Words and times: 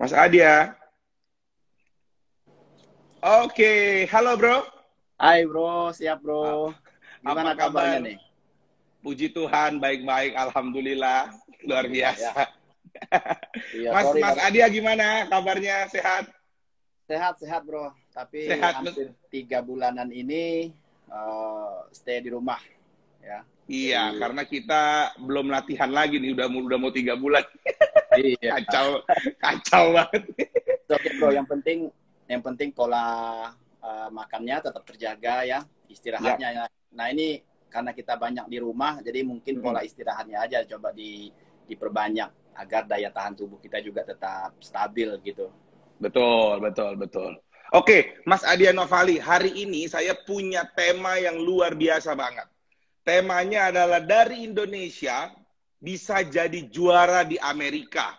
Mas 0.00 0.16
Adia. 0.16 0.72
Oke, 3.20 4.08
halo 4.08 4.32
bro. 4.40 4.64
Hai 5.20 5.44
bro, 5.44 5.92
siap 5.92 6.24
bro. 6.24 6.72
Gimana 7.20 7.52
Apa 7.52 7.68
kabar? 7.68 7.84
kabarnya 7.84 8.00
nih? 8.08 8.18
Puji 9.04 9.28
Tuhan, 9.36 9.76
baik-baik, 9.76 10.32
alhamdulillah, 10.40 11.28
luar 11.68 11.84
biasa. 11.84 12.32
Iya, 13.76 13.92
Mas 13.92 14.08
sorry, 14.08 14.20
Mas. 14.24 14.36
Adia 14.40 14.66
gimana? 14.72 15.28
Kabarnya 15.28 15.84
sehat? 15.92 16.24
sehat 17.04 17.34
sehat 17.36 17.62
bro. 17.68 17.92
Tapi 18.16 18.56
Sehat, 18.56 18.72
hampir 18.80 19.12
tiga 19.28 19.60
bulanan 19.60 20.08
ini 20.08 20.72
eh, 21.12 21.76
stay 21.92 22.24
di 22.24 22.32
rumah 22.32 22.56
ya. 23.20 23.44
Iya, 23.68 24.16
Iya. 24.16 24.18
karena 24.18 24.42
kita 24.48 24.82
belum 25.20 25.52
latihan 25.52 25.92
lagi 25.92 26.16
nih, 26.16 26.32
udah 26.32 26.46
udah 26.48 26.78
mau 26.80 26.88
tiga 26.88 27.14
bulan. 27.20 27.44
Iya. 28.18 28.58
Kacau, 28.58 29.06
kacau 29.38 29.84
banget. 29.94 30.22
Oke 30.90 31.08
bro, 31.18 31.30
yang 31.30 31.46
penting 31.46 31.86
yang 32.26 32.42
penting 32.42 32.74
pola 32.74 33.06
eh, 33.80 34.08
makannya 34.10 34.56
tetap 34.58 34.82
terjaga 34.82 35.46
ya, 35.46 35.60
istirahatnya 35.86 36.48
ya. 36.50 36.64
Nah 36.94 37.06
ini 37.10 37.38
karena 37.70 37.94
kita 37.94 38.18
banyak 38.18 38.50
di 38.50 38.58
rumah, 38.58 38.98
jadi 38.98 39.22
mungkin 39.22 39.62
Hmm. 39.62 39.64
pola 39.70 39.80
istirahatnya 39.86 40.42
aja 40.42 40.58
coba 40.66 40.90
di 40.90 41.30
diperbanyak 41.70 42.58
agar 42.58 42.82
daya 42.90 43.14
tahan 43.14 43.38
tubuh 43.38 43.62
kita 43.62 43.78
juga 43.78 44.02
tetap 44.02 44.58
stabil 44.58 45.06
gitu. 45.22 45.54
Betul, 46.02 46.58
betul, 46.58 46.98
betul. 46.98 47.38
Oke, 47.70 48.18
Mas 48.26 48.42
Adia 48.42 48.74
Novali, 48.74 49.22
hari 49.22 49.54
ini 49.54 49.86
saya 49.86 50.18
punya 50.18 50.66
tema 50.74 51.14
yang 51.22 51.38
luar 51.38 51.78
biasa 51.78 52.18
banget. 52.18 52.50
Temanya 53.06 53.70
adalah 53.70 54.02
dari 54.02 54.42
Indonesia 54.42 55.30
bisa 55.80 56.20
jadi 56.20 56.60
juara 56.68 57.24
di 57.24 57.40
Amerika. 57.40 58.14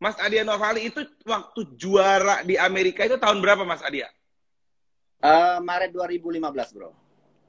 Mas 0.00 0.16
Adia 0.16 0.46
Novali 0.46 0.88
itu 0.88 1.04
waktu 1.28 1.76
juara 1.76 2.40
di 2.40 2.56
Amerika 2.56 3.04
itu 3.04 3.20
tahun 3.20 3.42
berapa 3.44 3.68
Mas 3.68 3.84
Adia? 3.84 4.08
Eh, 5.20 5.58
Maret 5.60 5.92
2015 5.92 6.72
bro, 6.72 6.96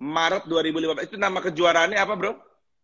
Maret 0.01 0.43
2015. 0.49 1.07
Itu 1.07 1.15
nama 1.15 1.39
kejuaraannya 1.39 1.95
apa, 1.95 2.13
Bro? 2.19 2.35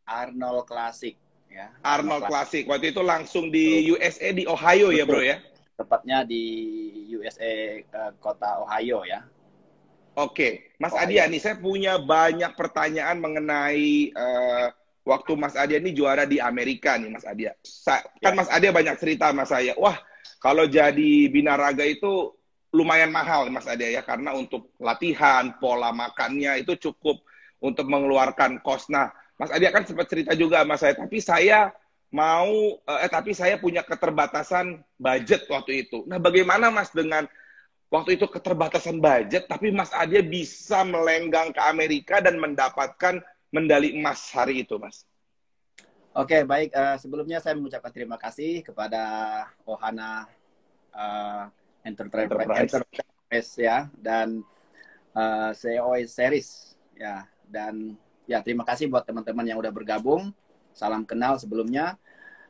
Arnold 0.08 0.64
Classic 0.64 1.20
ya. 1.52 1.74
Arnold 1.84 2.24
Classic. 2.30 2.64
Classic. 2.64 2.72
Waktu 2.72 2.86
itu 2.96 3.02
langsung 3.04 3.52
di 3.52 3.92
USA 3.92 4.32
di 4.32 4.48
Ohio 4.48 4.94
ya, 4.96 5.04
Bro 5.04 5.26
ya. 5.26 5.42
tepatnya 5.78 6.26
di 6.26 6.42
USA 7.14 7.46
eh, 7.46 7.86
kota 8.18 8.64
Ohio 8.64 9.04
ya. 9.06 9.28
Oke, 10.18 10.74
Mas 10.82 10.94
Ohio. 10.94 11.06
Adia 11.06 11.24
nih 11.30 11.42
saya 11.42 11.60
punya 11.60 12.02
banyak 12.02 12.56
pertanyaan 12.58 13.18
mengenai 13.22 14.10
eh, 14.16 14.68
waktu 15.08 15.40
Mas 15.40 15.56
Adia 15.56 15.80
ini 15.80 15.96
juara 15.96 16.28
di 16.28 16.44
Amerika 16.44 17.00
nih, 17.00 17.08
Mas 17.08 17.24
Adia. 17.24 17.56
Sa- 17.64 18.04
kan 18.20 18.36
Ya. 18.36 18.38
Mas 18.44 18.52
Adia 18.52 18.76
banyak 18.76 19.00
cerita 19.00 19.32
sama 19.32 19.48
saya. 19.48 19.72
Wah, 19.80 19.96
kalau 20.44 20.68
jadi 20.68 21.32
binaraga 21.32 21.88
itu 21.88 22.36
lumayan 22.76 23.10
mahal, 23.16 23.48
Mas 23.48 23.66
Adia 23.66 23.88
ya, 23.88 24.04
karena 24.04 24.36
untuk 24.36 24.76
latihan, 24.84 25.56
pola 25.64 25.96
makannya 25.96 26.60
itu 26.60 26.76
cukup 26.92 27.24
untuk 27.64 27.88
mengeluarkan 27.88 28.60
kos. 28.60 28.92
Nah, 28.92 29.08
Mas 29.40 29.50
Adia 29.56 29.72
kan 29.72 29.88
sempat 29.88 30.12
cerita 30.12 30.36
juga 30.36 30.62
sama 30.62 30.76
saya, 30.76 30.94
tapi 31.00 31.24
saya 31.24 31.72
mau, 32.12 32.52
eh 32.84 33.10
tapi 33.10 33.32
saya 33.32 33.56
punya 33.60 33.88
keterbatasan 33.88 34.84
budget 35.00 35.48
waktu 35.48 35.88
itu. 35.88 36.04
Nah, 36.12 36.20
bagaimana 36.20 36.68
Mas 36.68 36.92
dengan 36.92 37.24
waktu 37.88 38.20
itu 38.20 38.28
keterbatasan 38.28 39.00
budget, 39.00 39.48
tapi 39.48 39.72
Mas 39.72 39.96
Adia 39.96 40.20
bisa 40.20 40.84
melenggang 40.84 41.56
ke 41.56 41.62
Amerika 41.64 42.20
dan 42.20 42.36
mendapatkan 42.36 43.24
medali 43.58 43.98
emas 43.98 44.22
hari 44.34 44.62
itu, 44.62 44.78
Mas. 44.78 45.02
Oke, 46.18 46.42
baik. 46.46 46.74
Eh, 46.74 46.98
sebelumnya 46.98 47.38
saya 47.38 47.54
mengucapkan 47.54 47.94
terima 47.94 48.18
kasih 48.18 48.66
kepada 48.66 49.02
Ohana 49.66 50.26
eh, 50.90 51.46
Enterprise, 51.86 52.26
Enterprise. 52.26 52.62
Enterprise 52.66 53.52
ya 53.58 53.86
dan 53.94 54.42
eh, 55.14 55.52
CEO 55.54 55.94
Series 56.10 56.74
ya 56.98 57.30
dan 57.46 57.94
ya 58.26 58.42
terima 58.42 58.66
kasih 58.66 58.90
buat 58.90 59.06
teman-teman 59.06 59.46
yang 59.46 59.62
udah 59.62 59.70
bergabung. 59.70 60.34
Salam 60.74 61.06
kenal 61.06 61.38
sebelumnya. 61.38 62.02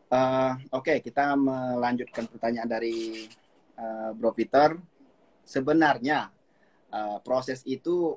Eh, 0.08 0.54
Oke, 0.72 1.04
kita 1.04 1.36
melanjutkan 1.36 2.24
pertanyaan 2.32 2.72
dari 2.72 3.28
eh, 3.76 4.10
Bro 4.16 4.32
Peter. 4.32 4.80
Sebenarnya 5.44 6.32
eh, 6.88 7.18
proses 7.20 7.68
itu 7.68 8.16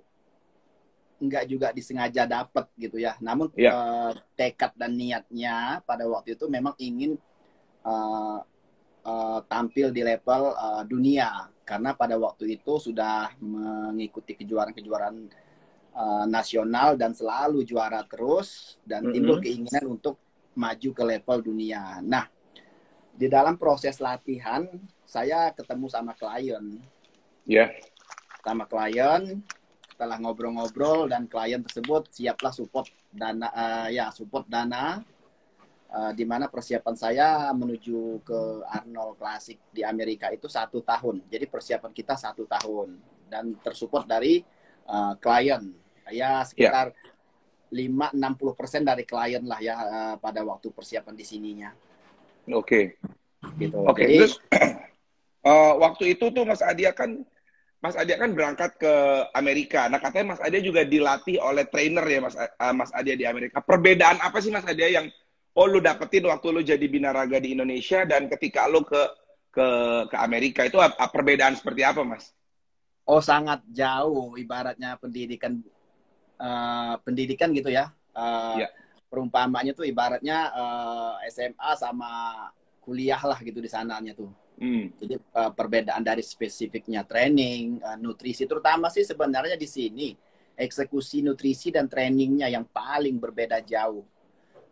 nggak 1.21 1.45
juga 1.47 1.69
disengaja 1.71 2.25
dapat 2.25 2.67
gitu 2.75 2.97
ya. 2.97 3.15
Namun 3.21 3.53
Iya. 3.53 3.71
eh, 3.71 4.13
tekad 4.35 4.73
dan 4.75 4.97
niatnya 4.97 5.85
pada 5.85 6.09
waktu 6.09 6.35
itu 6.35 6.49
memang 6.49 6.73
ingin 6.77 7.21
eh, 7.81 8.39
eh, 9.05 9.41
tampil 9.47 9.93
di 9.93 10.01
level 10.01 10.43
eh, 10.51 10.83
dunia 10.85 11.29
karena 11.63 11.95
pada 11.95 12.19
waktu 12.19 12.57
itu 12.57 12.81
sudah 12.83 13.31
mengikuti 13.39 14.35
kejuaraan-kejuaraan 14.35 15.17
eh, 15.93 16.25
nasional 16.27 16.97
dan 16.97 17.13
selalu 17.13 17.63
juara 17.63 18.01
terus 18.05 18.81
dan 18.83 19.13
timbul 19.13 19.39
keinginan 19.39 19.87
untuk 19.93 20.17
maju 20.51 20.91
ke 20.91 21.05
level 21.07 21.39
dunia. 21.47 22.03
Nah, 22.03 22.27
di 23.11 23.29
dalam 23.29 23.55
proses 23.55 24.01
latihan 24.01 24.67
saya 25.05 25.53
ketemu 25.53 25.87
sama 25.87 26.13
klien 26.13 26.81
Ya. 27.45 27.73
sama 28.41 28.65
klien 28.65 29.43
setelah 30.01 30.17
ngobrol-ngobrol 30.17 31.13
dan 31.13 31.29
klien 31.29 31.61
tersebut 31.61 32.09
siaplah 32.09 32.57
support 32.57 32.89
dana 33.13 33.53
eh, 33.53 34.01
ya 34.01 34.09
support 34.09 34.49
dana 34.49 35.05
eh, 35.93 36.13
di 36.17 36.25
mana 36.25 36.49
persiapan 36.49 36.97
saya 36.97 37.53
menuju 37.53 38.25
ke 38.25 38.65
Arnold 38.65 39.21
Classic 39.21 39.61
di 39.69 39.85
Amerika 39.85 40.33
itu 40.33 40.49
satu 40.49 40.81
tahun. 40.81 41.21
Jadi 41.29 41.45
persiapan 41.45 41.93
kita 41.93 42.17
satu 42.17 42.49
tahun 42.49 42.97
dan 43.29 43.53
tersupport 43.61 44.09
dari 44.09 44.41
eh, 44.89 45.13
klien. 45.21 45.69
Ya 46.09 46.41
sekitar 46.49 46.97
5-60 47.69 48.57
persen 48.57 48.81
dari 48.81 49.05
klien 49.05 49.45
lah 49.45 49.61
ya 49.61 49.77
eh, 49.85 50.15
pada 50.17 50.41
waktu 50.49 50.73
persiapan 50.73 51.13
di 51.13 51.29
sininya. 51.29 51.77
Oke. 52.49 52.97
gitu. 53.61 53.85
Oke, 53.85 54.09
jadi 54.09 54.17
terus 54.25 54.41
eh, 55.45 55.73
waktu 55.77 56.17
itu 56.17 56.33
tuh 56.33 56.49
Mas 56.49 56.65
Adia 56.65 56.97
kan 56.97 57.21
Mas 57.81 57.97
Adia 57.97 58.21
kan 58.21 58.37
berangkat 58.37 58.77
ke 58.77 58.95
Amerika. 59.33 59.89
Nah, 59.89 59.97
katanya 59.97 60.37
Mas 60.37 60.43
Adia 60.45 60.61
juga 60.61 60.85
dilatih 60.85 61.41
oleh 61.41 61.65
trainer 61.65 62.05
ya 62.05 62.21
Mas 62.21 62.37
eh, 62.37 62.75
Mas 62.77 62.93
Adia 62.93 63.17
di 63.17 63.25
Amerika. 63.25 63.65
Perbedaan 63.65 64.21
apa 64.21 64.37
sih 64.45 64.53
Mas 64.53 64.69
Adia 64.69 64.93
yang 64.93 65.09
oh 65.57 65.65
lu 65.65 65.81
dapetin 65.81 66.29
waktu 66.29 66.47
lu 66.53 66.61
jadi 66.61 66.87
binaraga 66.87 67.41
di 67.41 67.57
Indonesia 67.57 68.05
dan 68.05 68.29
ketika 68.29 68.69
lu 68.69 68.85
ke 68.85 69.01
ke 69.51 69.67
ke 70.13 70.17
Amerika 70.21 70.69
itu 70.69 70.77
perbedaan 71.09 71.57
seperti 71.57 71.81
apa, 71.81 72.05
Mas? 72.05 72.37
Oh 73.09 73.25
sangat 73.25 73.65
jauh 73.73 74.37
ibaratnya 74.37 75.01
pendidikan 75.01 75.65
eh, 76.37 76.95
pendidikan 77.01 77.49
gitu 77.57 77.73
ya. 77.73 77.89
Eh, 78.13 78.57
Iya. 78.61 78.69
Perumpamaannya 79.11 79.73
tuh 79.75 79.89
ibaratnya 79.89 80.53
eh, 80.53 81.33
SMA 81.33 81.71
sama 81.81 82.11
kuliah 82.85 83.19
lah 83.25 83.41
gitu 83.41 83.59
di 83.59 83.73
sananya 83.73 84.13
tuh. 84.13 84.29
Hmm. 84.61 84.93
Jadi 85.01 85.17
eh, 85.17 85.53
perbedaan 85.57 86.05
dari 86.05 86.21
spesifiknya 86.21 87.01
training, 87.03 87.81
eh, 87.81 87.97
nutrisi 87.97 88.45
terutama 88.45 88.93
sih 88.93 89.03
sebenarnya 89.03 89.57
di 89.57 89.65
sini 89.65 90.09
eksekusi 90.53 91.25
nutrisi 91.25 91.73
dan 91.73 91.89
trainingnya 91.89 92.53
yang 92.53 92.69
paling 92.69 93.17
berbeda 93.17 93.65
jauh. 93.65 94.05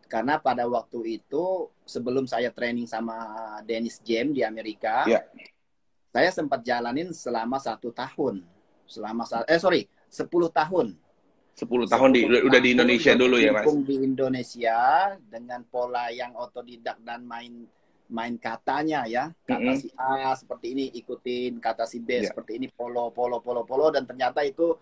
Karena 0.05 0.37
pada 0.37 0.69
waktu 0.69 1.21
itu 1.21 1.45
sebelum 1.89 2.29
saya 2.29 2.53
training 2.53 2.85
sama 2.85 3.17
Dennis 3.65 4.01
James 4.05 4.37
di 4.37 4.45
Amerika, 4.45 5.09
Iya. 5.09 5.25
saya 6.13 6.29
sempat 6.33 6.61
jalanin 6.61 7.09
selama 7.13 7.57
satu 7.57 7.89
tahun. 7.89 8.45
Selama 8.85 9.25
sa- 9.25 9.45
eh 9.49 9.57
sorry 9.57 9.89
10 10.09 10.49
tahun. 10.49 10.97
10 11.57 11.89
tahun 11.89 12.11
di 12.13 12.21
10 12.25 12.45
udah 12.49 12.61
di 12.61 12.71
Indonesia 12.73 13.13
dulu 13.17 13.37
ya, 13.41 13.51
Mas. 13.51 13.67
di 13.83 13.97
Indonesia 14.01 14.79
dengan 15.25 15.61
pola 15.67 16.09
yang 16.13 16.37
otodidak 16.37 17.01
dan 17.01 17.25
main 17.25 17.65
main 18.09 18.35
katanya 18.41 19.05
ya. 19.07 19.31
Kata 19.45 19.73
Mm-mm. 19.73 19.77
si 19.77 19.89
A 19.97 20.33
seperti 20.35 20.67
ini 20.75 20.85
ikutin. 20.97 21.61
Kata 21.61 21.85
si 21.85 22.01
B 22.01 22.21
Iya. 22.21 22.33
seperti 22.33 22.57
ini 22.59 22.67
polo 22.69 23.13
polo 23.13 23.39
polo 23.41 23.63
polo 23.65 23.93
dan 23.93 24.05
ternyata 24.09 24.41
itu 24.45 24.77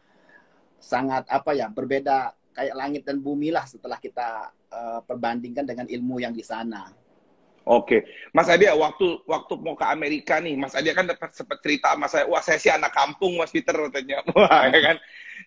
sangat 0.78 1.26
apa 1.28 1.50
ya 1.56 1.66
berbeda 1.72 2.30
kayak 2.54 2.74
langit 2.76 3.02
dan 3.04 3.20
bumi 3.20 3.50
lah 3.52 3.64
setelah 3.68 3.98
kita 4.00 4.50
eh, 4.72 5.00
perbandingkan 5.04 5.64
dengan 5.66 5.86
ilmu 5.88 6.22
yang 6.22 6.32
di 6.32 6.44
sana. 6.44 6.88
Oke, 7.66 8.06
Mas 8.30 8.46
Adia, 8.46 8.78
waktu 8.78 9.26
waktu 9.26 9.58
mau 9.58 9.74
ke 9.74 9.82
Amerika 9.82 10.38
nih, 10.38 10.54
Mas 10.54 10.78
Adia 10.78 10.94
kan 10.94 11.02
dapat 11.02 11.34
sempat 11.34 11.58
cerita 11.58 11.98
sama 11.98 12.06
saya, 12.06 12.22
wah 12.30 12.38
saya 12.38 12.62
sih 12.62 12.70
anak 12.70 12.94
kampung, 12.94 13.34
Mas 13.42 13.50
Peter 13.50 13.74
katanya, 13.74 14.22
wah 14.38 14.70
ya 14.70 14.80
kan, 14.94 14.96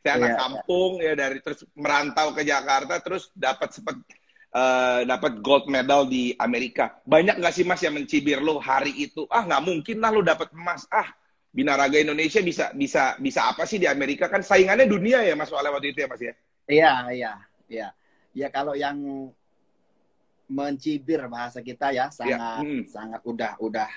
saya 0.04 0.13
anak 0.19 0.31
Iya. 0.36 0.36
kampung 0.36 0.92
ya 1.00 1.13
dari 1.15 1.39
terus 1.39 1.63
merantau 1.80 2.36
ke 2.36 2.44
Jakarta, 2.44 3.00
terus 3.00 3.31
dapat 3.31 3.71
sempat 3.71 3.95
eh, 4.54 5.01
dapat 5.06 5.42
gold 5.42 5.69
medal 5.69 6.06
di 6.06 6.34
Amerika. 6.38 7.01
Banyak 7.06 7.42
nggak 7.42 7.54
sih 7.54 7.66
Mas 7.66 7.81
yang 7.81 7.98
mencibir 7.98 8.42
lo 8.42 8.57
hari 8.57 8.94
itu? 8.98 9.25
Ah 9.30 9.46
nggak 9.46 9.63
mungkin 9.66 9.98
lah 10.01 10.12
lo 10.13 10.22
dapat 10.22 10.54
emas. 10.54 10.86
Ah 10.90 11.10
binaraga 11.50 11.98
Indonesia 11.98 12.40
bisa 12.46 12.69
bisa 12.78 13.18
bisa 13.18 13.50
apa 13.50 13.66
sih 13.66 13.81
di 13.81 13.90
Amerika 13.90 14.30
kan 14.30 14.46
saingannya 14.46 14.86
dunia 14.86 15.25
ya 15.25 15.34
Mas 15.34 15.50
soalnya 15.50 15.74
waktu 15.74 15.94
itu 15.94 16.06
ya 16.06 16.10
Mas 16.10 16.22
ya. 16.22 16.34
Iya, 16.69 16.94
iya, 17.10 17.34
iya. 17.66 17.88
Ya 18.38 18.48
kalau 18.54 18.78
yang 18.78 18.98
mencibir 20.50 21.22
bahasa 21.30 21.62
kita 21.62 21.94
ya 21.94 22.10
sangat 22.10 22.66
hmm. 22.66 22.84
sangat 22.90 23.22
udah 23.22 23.54
udah 23.62 23.90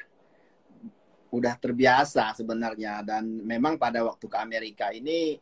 udah 1.32 1.54
terbiasa 1.56 2.36
sebenarnya 2.36 3.00
dan 3.00 3.24
memang 3.24 3.80
pada 3.80 4.04
waktu 4.04 4.28
ke 4.28 4.36
Amerika 4.36 4.92
ini 4.92 5.40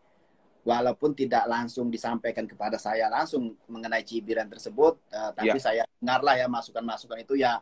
walaupun 0.60 1.16
tidak 1.16 1.48
langsung 1.48 1.88
disampaikan 1.88 2.44
kepada 2.44 2.76
saya 2.76 3.08
langsung 3.08 3.56
mengenai 3.68 4.04
cibiran 4.04 4.44
tersebut 4.44 5.00
uh, 5.12 5.32
tapi 5.32 5.56
yeah. 5.56 5.62
saya 5.62 5.82
dengar 5.96 6.20
lah 6.20 6.34
ya 6.36 6.46
masukan-masukan 6.52 7.18
itu 7.24 7.40
ya 7.40 7.60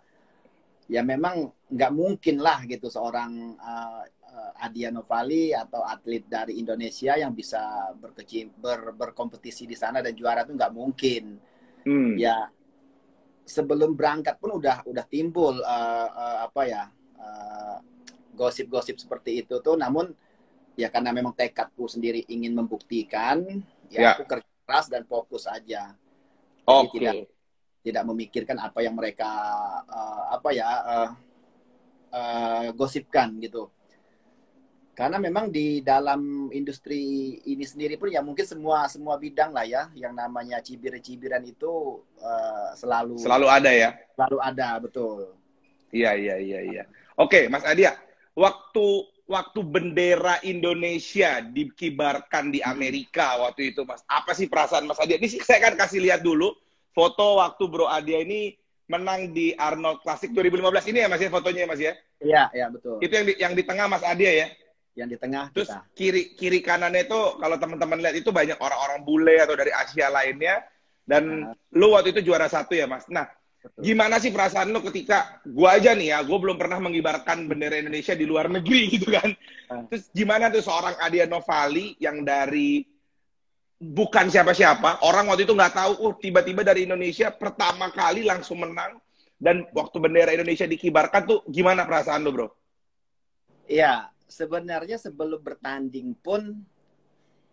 ya 0.89 1.05
memang 1.05 1.47
nggak 1.69 1.93
mungkin 1.95 2.41
lah 2.43 2.65
gitu 2.65 2.89
seorang 2.89 3.55
uh, 3.61 4.03
uh, 4.03 4.53
Adia 4.65 4.89
Novali 4.89 5.53
atau 5.53 5.85
atlet 5.85 6.25
dari 6.25 6.59
Indonesia 6.59 7.15
yang 7.15 7.37
bisa 7.37 7.93
berkecim 7.95 8.51
ber, 8.57 8.97
berkompetisi 8.97 9.69
di 9.69 9.77
sana 9.77 10.01
dan 10.01 10.17
juara 10.17 10.43
itu 10.43 10.57
nggak 10.57 10.75
mungkin 10.75 11.39
hmm. 11.85 12.17
ya 12.17 12.49
sebelum 13.45 13.95
berangkat 13.95 14.41
pun 14.41 14.57
udah 14.59 14.85
udah 14.89 15.05
timbul 15.07 15.61
uh, 15.61 16.09
uh, 16.09 16.39
apa 16.51 16.63
ya 16.67 16.83
uh, 17.21 17.79
gosip-gosip 18.33 18.97
seperti 18.97 19.45
itu 19.45 19.61
tuh 19.61 19.77
namun 19.77 20.13
ya 20.79 20.87
karena 20.95 21.11
memang 21.11 21.35
tekadku 21.35 21.91
sendiri 21.91 22.23
ingin 22.31 22.55
membuktikan 22.55 23.43
ya, 23.91 23.99
ya. 23.99 24.11
aku 24.15 24.31
kerja 24.31 24.51
keras 24.63 24.87
dan 24.87 25.03
fokus 25.03 25.51
aja 25.51 25.99
Oke. 26.63 26.95
Okay. 26.95 26.95
tidak 26.95 27.15
tidak 27.83 28.05
memikirkan 28.07 28.59
apa 28.63 28.79
yang 28.87 28.95
mereka 28.95 29.27
uh, 29.91 30.39
apa 30.39 30.49
ya 30.55 30.67
uh, 30.71 31.11
uh, 32.15 32.67
gosipkan 32.79 33.35
gitu 33.43 33.67
karena 34.95 35.19
memang 35.23 35.51
di 35.51 35.79
dalam 35.79 36.51
industri 36.51 37.39
ini 37.47 37.63
sendiri 37.63 37.95
pun 37.99 38.11
ya 38.11 38.19
mungkin 38.19 38.43
semua 38.43 38.91
semua 38.91 39.15
bidang 39.15 39.55
lah 39.55 39.63
ya 39.63 39.91
yang 39.95 40.11
namanya 40.15 40.59
cibir-cibiran 40.59 41.43
itu 41.47 42.03
uh, 42.19 42.75
selalu 42.75 43.19
selalu 43.19 43.47
ada 43.47 43.71
ya 43.71 43.95
selalu 44.19 44.39
ada 44.43 44.69
betul 44.83 45.39
iya 45.95 46.19
iya 46.19 46.37
iya 46.39 46.61
iya 46.67 46.85
oke 47.15 47.47
Mas 47.47 47.63
Adia 47.63 47.95
waktu 48.35 48.87
waktu 49.29 49.61
bendera 49.61 50.41
Indonesia 50.41 51.45
dikibarkan 51.45 52.49
di 52.49 52.65
Amerika 52.65 53.37
waktu 53.37 53.77
itu 53.77 53.85
Mas. 53.85 54.01
Apa 54.09 54.33
sih 54.33 54.49
perasaan 54.49 54.89
Mas 54.89 54.97
Adia? 54.99 55.21
Ini 55.21 55.29
saya 55.45 55.69
akan 55.69 55.77
kasih 55.77 56.01
lihat 56.01 56.25
dulu 56.25 56.57
foto 56.97 57.39
waktu 57.39 57.69
Bro 57.69 57.87
Adia 57.87 58.25
ini 58.25 58.57
menang 58.89 59.37
di 59.37 59.53
Arnold 59.53 60.01
Classic 60.01 60.33
2015 60.33 60.91
ini 60.91 60.99
ya 61.05 61.09
Mas 61.13 61.21
ya 61.21 61.29
fotonya 61.29 61.61
ya 61.61 61.69
Mas 61.69 61.81
ya? 61.85 61.93
Iya, 62.19 62.43
iya 62.57 62.67
betul. 62.73 62.97
Itu 63.05 63.13
yang 63.13 63.27
di, 63.29 63.35
yang 63.37 63.53
di 63.53 63.63
tengah 63.69 63.87
Mas 63.87 64.03
Adia 64.03 64.33
ya? 64.33 64.49
Yang 64.97 65.09
di 65.15 65.17
tengah 65.21 65.45
Terus 65.53 65.71
kita. 65.71 65.81
kiri 65.95 66.23
kiri 66.35 66.59
kanannya 66.65 67.05
itu 67.05 67.21
kalau 67.37 67.57
teman-teman 67.61 68.01
lihat 68.01 68.17
itu 68.17 68.33
banyak 68.33 68.57
orang-orang 68.59 69.05
bule 69.05 69.37
atau 69.45 69.55
dari 69.55 69.71
Asia 69.71 70.09
lainnya 70.09 70.65
dan 71.05 71.53
nah. 71.53 71.77
lu 71.77 71.93
waktu 71.93 72.17
itu 72.17 72.33
juara 72.33 72.49
satu 72.49 72.73
ya 72.73 72.89
Mas. 72.89 73.05
Nah, 73.13 73.29
Gimana 73.79 74.23
sih 74.23 74.31
perasaan 74.31 74.71
lo 74.71 74.79
ketika 74.87 75.43
gua 75.43 75.79
aja 75.79 75.91
nih 75.95 76.15
ya, 76.15 76.19
gua 76.23 76.39
belum 76.39 76.59
pernah 76.59 76.79
mengibarkan 76.79 77.51
bendera 77.51 77.79
Indonesia 77.79 78.15
di 78.15 78.27
luar 78.27 78.47
negeri 78.47 78.87
gitu 78.95 79.11
kan. 79.11 79.35
Ah. 79.71 79.83
Terus 79.91 80.11
gimana 80.15 80.51
tuh 80.51 80.63
seorang 80.63 80.95
Adia 81.03 81.27
Novali 81.27 81.99
yang 81.99 82.23
dari 82.23 82.87
bukan 83.79 84.27
siapa-siapa, 84.31 85.07
orang 85.07 85.31
waktu 85.31 85.47
itu 85.47 85.55
nggak 85.55 85.75
tahu, 85.75 85.93
uh 86.07 86.15
tiba-tiba 86.19 86.67
dari 86.67 86.87
Indonesia 86.87 87.31
pertama 87.31 87.91
kali 87.95 88.27
langsung 88.27 88.63
menang 88.63 88.99
dan 89.39 89.67
waktu 89.71 89.97
bendera 90.03 90.35
Indonesia 90.35 90.67
dikibarkan 90.67 91.23
tuh 91.27 91.39
gimana 91.47 91.87
perasaan 91.87 92.27
lo, 92.27 92.35
Bro? 92.35 92.49
Iya, 93.71 94.11
sebenarnya 94.27 94.99
sebelum 94.99 95.39
bertanding 95.39 96.15
pun 96.19 96.67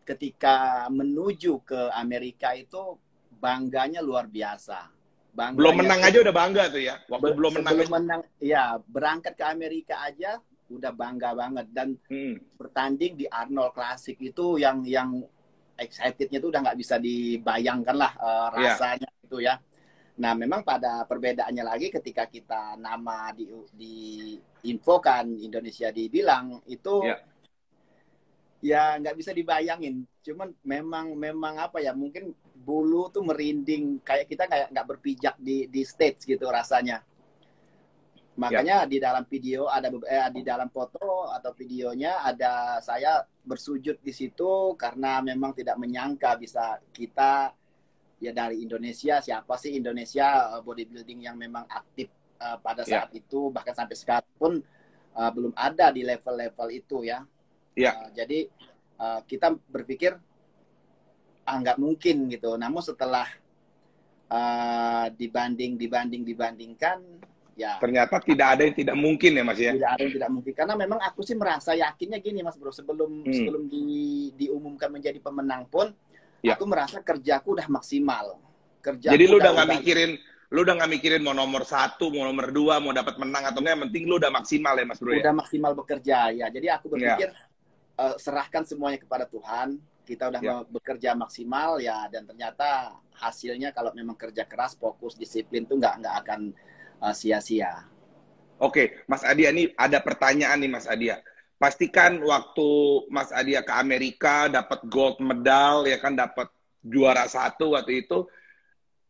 ketika 0.05 0.85
menuju 0.89 1.61
ke 1.65 1.93
Amerika 1.93 2.53
itu 2.57 2.97
bangganya 3.37 4.01
luar 4.01 4.25
biasa 4.29 4.94
Bangga 5.35 5.59
belum 5.59 5.75
menang 5.83 5.99
aja 5.99 6.17
udah 6.23 6.35
bangga 6.35 6.63
tuh 6.71 6.81
ya. 6.81 6.95
Waktu 7.11 7.35
belum 7.35 7.51
menang. 7.59 7.73
Belum 7.75 7.91
menang, 7.91 8.21
ya 8.39 8.63
berangkat 8.87 9.35
ke 9.35 9.43
Amerika 9.43 9.99
aja 10.07 10.39
udah 10.71 10.91
bangga 10.95 11.35
banget 11.35 11.67
dan 11.75 11.93
hmm. 12.09 12.57
bertanding 12.57 13.13
di 13.19 13.25
Arnold 13.29 13.75
Classic 13.75 14.17
itu 14.17 14.57
yang 14.57 14.81
yang 14.87 15.21
excitednya 15.75 16.39
tuh 16.39 16.49
udah 16.49 16.61
nggak 16.65 16.79
bisa 16.79 16.95
dibayangkan 16.97 17.95
lah 17.99 18.11
uh, 18.15 18.49
rasanya 18.55 19.11
yeah. 19.11 19.25
itu 19.27 19.37
ya. 19.43 19.55
Nah, 20.15 20.31
memang 20.31 20.63
pada 20.63 21.03
perbedaannya 21.03 21.63
lagi 21.67 21.91
ketika 21.91 22.23
kita 22.31 22.79
nama 22.79 23.35
di 23.35 23.51
di 23.75 23.95
infokan 24.71 25.35
Indonesia 25.35 25.91
dibilang 25.91 26.63
itu 26.71 27.03
yeah. 27.03 27.19
ya 28.63 28.83
nggak 29.03 29.19
bisa 29.19 29.35
dibayangin. 29.35 30.07
Cuman 30.23 30.55
memang 30.63 31.11
memang 31.19 31.59
apa 31.59 31.83
ya 31.83 31.91
mungkin 31.91 32.31
bulu 32.65 33.13
tuh 33.13 33.21
merinding 33.21 34.01
kayak 34.01 34.25
kita 34.25 34.49
kayak 34.49 34.67
nggak 34.73 34.87
berpijak 34.89 35.35
di 35.37 35.69
di 35.69 35.85
stage 35.85 36.25
gitu 36.25 36.49
rasanya 36.49 37.05
makanya 38.35 38.83
ya. 38.83 38.89
di 38.89 38.97
dalam 38.99 39.23
video 39.29 39.71
ada 39.71 39.87
eh, 39.87 40.29
di 40.33 40.41
dalam 40.43 40.67
foto 40.67 41.29
atau 41.31 41.55
videonya 41.55 42.25
ada 42.25 42.83
saya 42.83 43.23
bersujud 43.23 44.01
di 44.01 44.11
situ 44.11 44.75
karena 44.75 45.23
memang 45.23 45.55
tidak 45.55 45.79
menyangka 45.79 46.35
bisa 46.35 46.81
kita 46.91 47.53
ya 48.19 48.31
dari 48.35 48.65
Indonesia 48.65 49.23
siapa 49.23 49.55
sih 49.55 49.79
Indonesia 49.79 50.57
eh, 50.57 50.61
bodybuilding 50.65 51.31
yang 51.31 51.39
memang 51.39 51.63
aktif 51.69 52.11
uh, 52.39 52.57
pada 52.59 52.83
ya. 52.83 53.03
saat 53.03 53.09
ya. 53.15 53.23
itu 53.23 53.51
bahkan 53.51 53.75
sampai 53.75 53.95
sekarang 53.95 54.33
pun 54.35 54.53
uh, 55.15 55.31
belum 55.31 55.53
ada 55.55 55.91
di 55.91 56.03
level-level 56.03 56.67
itu 56.71 57.07
ya. 57.07 57.23
ya. 57.75 57.91
Uh, 57.95 58.09
jadi 58.11 58.39
uh, 58.99 59.19
kita 59.23 59.55
berpikir 59.71 60.19
ah 61.45 61.55
nggak 61.61 61.77
mungkin 61.77 62.27
gitu. 62.27 62.57
Namun 62.57 62.81
setelah 62.81 63.29
uh, 64.29 65.07
dibanding 65.13 65.77
dibanding 65.77 66.25
dibandingkan 66.25 66.99
ya 67.55 67.79
ternyata 67.79 68.19
tidak 68.19 68.47
ada 68.51 68.61
yang 68.67 68.75
tidak 68.75 68.95
mungkin 68.99 69.31
ya 69.31 69.43
mas 69.47 69.59
ya 69.59 69.71
tidak 69.71 69.91
ada 69.95 70.01
yang 70.03 70.13
tidak 70.19 70.29
mungkin 70.35 70.53
karena 70.53 70.73
memang 70.75 70.99
aku 70.99 71.23
sih 71.23 71.39
merasa 71.39 71.71
yakinnya 71.71 72.19
gini 72.19 72.43
mas 72.43 72.59
bro 72.59 72.67
sebelum 72.67 73.23
hmm. 73.23 73.31
sebelum 73.31 73.63
di, 73.71 73.87
diumumkan 74.35 74.91
menjadi 74.91 75.23
pemenang 75.23 75.63
pun 75.71 75.95
ya. 76.43 76.59
aku 76.59 76.67
merasa 76.67 76.99
kerjaku 76.99 77.55
udah 77.55 77.67
maksimal 77.71 78.43
kerja 78.83 79.15
jadi 79.15 79.23
lu 79.31 79.39
udah 79.39 79.51
nggak 79.55 79.71
mikirin 79.79 80.11
lu 80.51 80.67
udah 80.67 80.75
nggak 80.83 80.91
mikirin 80.99 81.21
mau 81.23 81.31
nomor 81.31 81.63
satu 81.63 82.11
mau 82.11 82.27
nomor 82.27 82.51
dua 82.51 82.83
mau 82.83 82.91
dapat 82.91 83.15
menang 83.23 83.47
atau 83.47 83.63
enggak 83.63 83.73
yang 83.79 83.83
penting 83.87 84.03
lu 84.03 84.15
udah 84.19 84.31
maksimal 84.35 84.75
ya 84.75 84.85
mas 84.85 84.99
bro 84.99 85.15
ya? 85.15 85.23
udah 85.23 85.35
maksimal 85.39 85.71
bekerja 85.79 86.17
ya 86.35 86.45
jadi 86.51 86.75
aku 86.75 86.91
berpikir 86.91 87.31
ya. 87.31 88.03
uh, 88.03 88.15
serahkan 88.19 88.67
semuanya 88.67 88.99
kepada 88.99 89.31
Tuhan 89.31 89.79
kita 90.05 90.29
udah 90.29 90.41
ya. 90.41 90.55
bekerja 90.69 91.11
maksimal 91.17 91.81
ya 91.81 92.05
dan 92.13 92.29
ternyata 92.29 92.93
hasilnya 93.17 93.73
kalau 93.73 93.89
memang 93.91 94.13
kerja 94.13 94.45
keras 94.45 94.77
fokus 94.77 95.17
disiplin 95.17 95.65
tuh 95.65 95.81
nggak 95.81 96.05
nggak 96.05 96.15
akan 96.21 96.41
uh, 97.01 97.11
sia-sia. 97.15 97.89
Oke, 98.61 99.03
Mas 99.09 99.25
Adia 99.27 99.51
ini 99.51 99.73
ada 99.75 99.99
pertanyaan 99.99 100.61
nih 100.63 100.71
Mas 100.71 100.87
Adia. 100.87 101.19
Pastikan 101.59 102.23
waktu 102.23 102.69
Mas 103.11 103.33
Adia 103.33 103.65
ke 103.65 103.73
Amerika 103.75 104.47
dapat 104.47 104.85
gold 104.87 105.19
medal 105.19 105.83
ya 105.83 105.99
kan 105.99 106.15
dapat 106.15 106.47
juara 106.85 107.25
satu 107.25 107.75
waktu 107.75 108.05
itu 108.05 108.29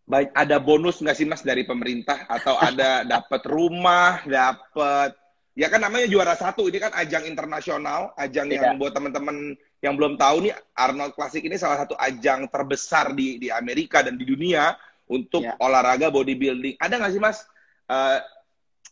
baik 0.06 0.30
ada 0.38 0.62
bonus 0.62 1.02
nggak 1.02 1.18
sih 1.18 1.28
Mas 1.28 1.42
dari 1.42 1.66
pemerintah 1.66 2.30
atau 2.30 2.56
ada 2.58 3.02
dapat 3.20 3.42
rumah, 3.46 4.22
dapat 4.26 5.18
ya 5.56 5.72
kan 5.72 5.80
namanya 5.80 6.06
juara 6.12 6.36
satu 6.36 6.68
ini 6.68 6.78
kan 6.78 6.92
ajang 6.94 7.24
internasional, 7.26 8.12
ajang 8.20 8.52
yeah. 8.52 8.70
yang 8.70 8.76
buat 8.76 8.92
teman-teman 8.92 9.56
yang 9.80 9.96
belum 9.96 10.20
tahu 10.20 10.52
nih 10.52 10.54
Arnold 10.76 11.16
Classic 11.16 11.42
ini 11.42 11.56
salah 11.56 11.80
satu 11.80 11.96
ajang 11.96 12.52
terbesar 12.52 13.16
di 13.16 13.40
di 13.40 13.48
Amerika 13.48 14.04
dan 14.04 14.20
di 14.20 14.28
dunia 14.28 14.76
untuk 15.08 15.48
yeah. 15.48 15.56
olahraga 15.64 16.12
bodybuilding. 16.12 16.76
Ada 16.76 17.00
nggak 17.00 17.12
sih 17.16 17.24
mas 17.24 17.48
uh, 17.88 18.20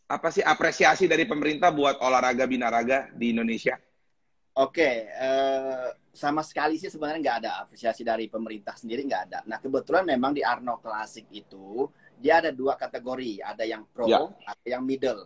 apa 0.08 0.28
sih 0.32 0.44
apresiasi 0.44 1.06
dari 1.06 1.28
pemerintah 1.28 1.70
buat 1.76 2.00
olahraga 2.00 2.48
binaraga 2.48 3.12
di 3.12 3.36
Indonesia? 3.36 3.76
Oke, 4.54 4.86
okay, 4.86 4.96
uh, 5.18 5.90
eh, 5.90 5.90
sama 6.14 6.46
sekali 6.46 6.78
sih 6.78 6.86
sebenarnya 6.86 7.20
nggak 7.26 7.38
ada 7.42 7.52
apresiasi 7.66 8.06
dari 8.06 8.30
pemerintah 8.30 8.78
sendiri 8.78 9.02
nggak 9.10 9.24
ada. 9.34 9.40
Nah 9.50 9.58
kebetulan 9.58 10.06
memang 10.06 10.38
di 10.38 10.46
Arnold 10.46 10.86
Classic 10.86 11.26
itu 11.34 11.90
dia 12.22 12.38
ada 12.38 12.54
dua 12.54 12.78
kategori, 12.78 13.42
ada 13.42 13.66
yang 13.66 13.82
pro, 13.90 14.06
yeah. 14.06 14.30
ada 14.46 14.68
yang 14.78 14.86
middle, 14.86 15.26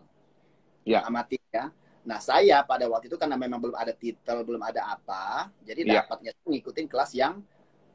yeah. 0.88 1.04
amatir 1.04 1.44
ya. 1.52 1.68
Nah, 2.08 2.24
saya 2.24 2.64
pada 2.64 2.88
waktu 2.88 3.12
itu 3.12 3.20
karena 3.20 3.36
memang 3.36 3.60
belum 3.60 3.76
ada 3.76 3.92
titel, 3.92 4.48
belum 4.48 4.64
ada 4.64 4.96
apa, 4.96 5.52
jadi 5.68 5.84
yeah. 5.84 5.96
dapatnya 6.00 6.32
ngikutin 6.48 6.88
kelas 6.88 7.12
yang 7.12 7.44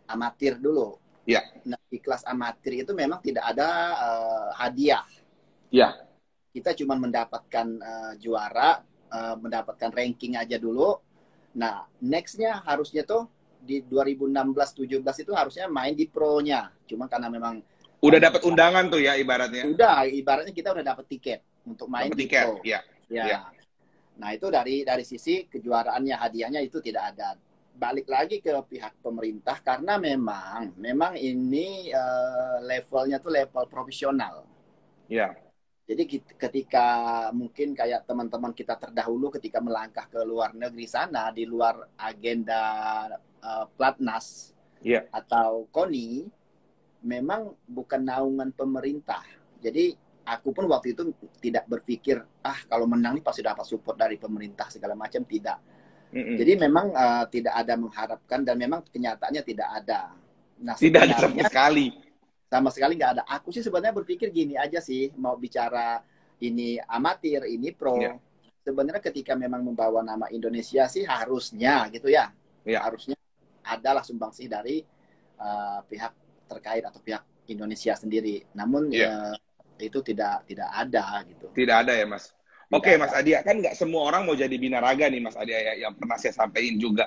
amatir 0.05 0.61
dulu. 0.61 1.01
Yeah. 1.25 1.49
Nah, 1.65 1.81
di 1.89 1.97
kelas 1.97 2.29
amatir 2.29 2.85
itu 2.85 2.93
memang 2.93 3.25
tidak 3.25 3.49
ada 3.49 3.69
uh, 3.97 4.49
hadiah. 4.61 5.09
Iya. 5.73 5.81
Yeah. 5.81 5.93
Kita 6.53 6.77
cuma 6.77 7.01
mendapatkan 7.01 7.67
uh, 7.81 8.13
juara, 8.21 8.85
uh, 9.09 9.35
mendapatkan 9.41 9.89
ranking 9.89 10.37
aja 10.37 10.61
dulu. 10.61 11.01
Nah, 11.57 11.89
nextnya 12.05 12.61
harusnya 12.69 13.09
tuh 13.09 13.25
di 13.65 13.81
2016-17 13.81 15.01
itu 15.01 15.33
harusnya 15.33 15.73
main 15.73 15.97
di 15.97 16.05
pro-nya. 16.05 16.69
Cuma 16.85 17.09
karena 17.09 17.33
memang 17.33 17.65
udah 18.03 18.19
dapat 18.21 18.45
undangan 18.45 18.93
tuh 18.93 19.01
ya 19.01 19.17
ibaratnya. 19.17 19.65
Udah, 19.65 20.05
ibaratnya 20.05 20.53
kita 20.53 20.75
udah 20.75 20.85
dapat 20.85 21.09
tiket 21.09 21.41
untuk 21.67 21.87
main 21.87 22.11
di 22.11 22.27
tiket, 22.27 22.47
pro. 22.47 22.61
Ya. 22.67 22.81
Ya. 23.09 23.25
ya. 23.29 23.39
Nah 24.19 24.31
itu 24.35 24.47
dari 24.53 24.85
dari 24.85 25.05
sisi 25.07 25.47
kejuaraannya 25.47 26.17
hadiahnya 26.17 26.61
itu 26.63 26.83
tidak 26.83 27.17
ada. 27.17 27.39
Balik 27.73 28.07
lagi 28.07 28.45
ke 28.45 28.53
pihak 28.53 29.01
pemerintah 29.01 29.57
karena 29.65 29.97
memang 29.97 30.77
memang 30.77 31.17
ini 31.17 31.89
uh, 31.91 32.61
levelnya 32.63 33.17
tuh 33.19 33.33
level 33.33 33.65
profesional. 33.71 34.45
Ya. 35.09 35.33
Jadi 35.83 36.23
ketika 36.39 36.87
mungkin 37.35 37.75
kayak 37.75 38.07
teman-teman 38.07 38.55
kita 38.55 38.79
terdahulu 38.79 39.35
ketika 39.35 39.59
melangkah 39.59 40.07
ke 40.07 40.23
luar 40.23 40.55
negeri 40.55 40.87
sana 40.87 41.35
di 41.35 41.43
luar 41.43 41.91
agenda 41.99 42.63
uh, 43.43 43.67
Platnas 43.75 44.55
yeah. 44.81 45.05
atau 45.11 45.67
KONI 45.75 46.31
memang 47.03 47.59
bukan 47.67 48.03
naungan 48.07 48.55
pemerintah. 48.55 49.27
Jadi 49.59 49.99
aku 50.23 50.55
pun 50.55 50.65
waktu 50.71 50.95
itu 50.95 51.11
tidak 51.43 51.67
berpikir 51.67 52.23
ah 52.43 52.59
kalau 52.71 52.87
menang 52.87 53.19
nih 53.19 53.25
pasti 53.25 53.43
dapat 53.43 53.67
support 53.67 53.99
dari 53.99 54.17
pemerintah 54.19 54.71
segala 54.71 54.95
macam 54.95 55.23
tidak. 55.27 55.59
Mm 56.13 56.23
-mm. 56.23 56.37
Jadi 56.37 56.53
memang 56.61 56.87
uh, 56.93 57.25
tidak 57.27 57.55
ada 57.57 57.75
mengharapkan 57.75 58.41
dan 58.45 58.57
memang 58.61 58.85
kenyataannya 58.85 59.43
tidak 59.43 59.69
ada. 59.83 60.01
Nah, 60.63 60.77
tidak 60.79 61.09
ada 61.09 61.17
sama 61.19 61.43
sekali. 61.49 61.87
Sama 62.53 62.69
sekali 62.69 62.93
nggak 63.01 63.13
ada. 63.19 63.23
Aku 63.27 63.49
sih 63.49 63.65
sebenarnya 63.65 63.97
berpikir 63.97 64.29
gini 64.29 64.55
aja 64.61 64.79
sih 64.79 65.09
mau 65.17 65.35
bicara 65.41 66.05
ini 66.43 66.77
amatir, 66.85 67.49
ini 67.49 67.73
pro. 67.73 67.97
Yeah. 67.97 68.19
Sebenarnya 68.63 69.03
ketika 69.03 69.35
memang 69.35 69.67
membawa 69.67 70.05
nama 70.07 70.31
Indonesia 70.31 70.87
sih 70.87 71.03
harusnya 71.03 71.89
gitu 71.91 72.13
ya. 72.13 72.31
Yeah. 72.63 72.83
Harusnya 72.85 73.17
adalah 73.65 74.05
sumbangsih 74.05 74.47
dari 74.51 74.85
uh, 75.41 75.81
pihak 75.87 76.13
terkait 76.51 76.85
atau 76.85 77.01
pihak 77.01 77.25
Indonesia 77.49 77.97
sendiri. 77.97 78.45
Namun 78.53 78.93
yeah. 78.93 79.33
uh, 79.33 79.37
itu 79.83 79.99
tidak 80.07 80.47
tidak 80.47 80.71
ada 80.71 81.27
gitu. 81.27 81.47
Tidak 81.51 81.77
ada 81.87 81.93
ya 81.93 82.07
mas. 82.07 82.31
Oke 82.73 82.89
okay, 82.89 82.95
Mas 82.97 83.13
Adia 83.13 83.45
kan 83.45 83.61
nggak 83.61 83.77
semua 83.77 84.09
orang 84.09 84.25
mau 84.25 84.33
jadi 84.33 84.57
binaraga 84.57 85.05
nih 85.13 85.21
Mas 85.21 85.37
Adia 85.37 85.61
ya 85.61 85.73
yang 85.85 85.93
pernah 85.93 86.17
saya 86.17 86.33
sampaikan 86.33 86.81
juga. 86.81 87.05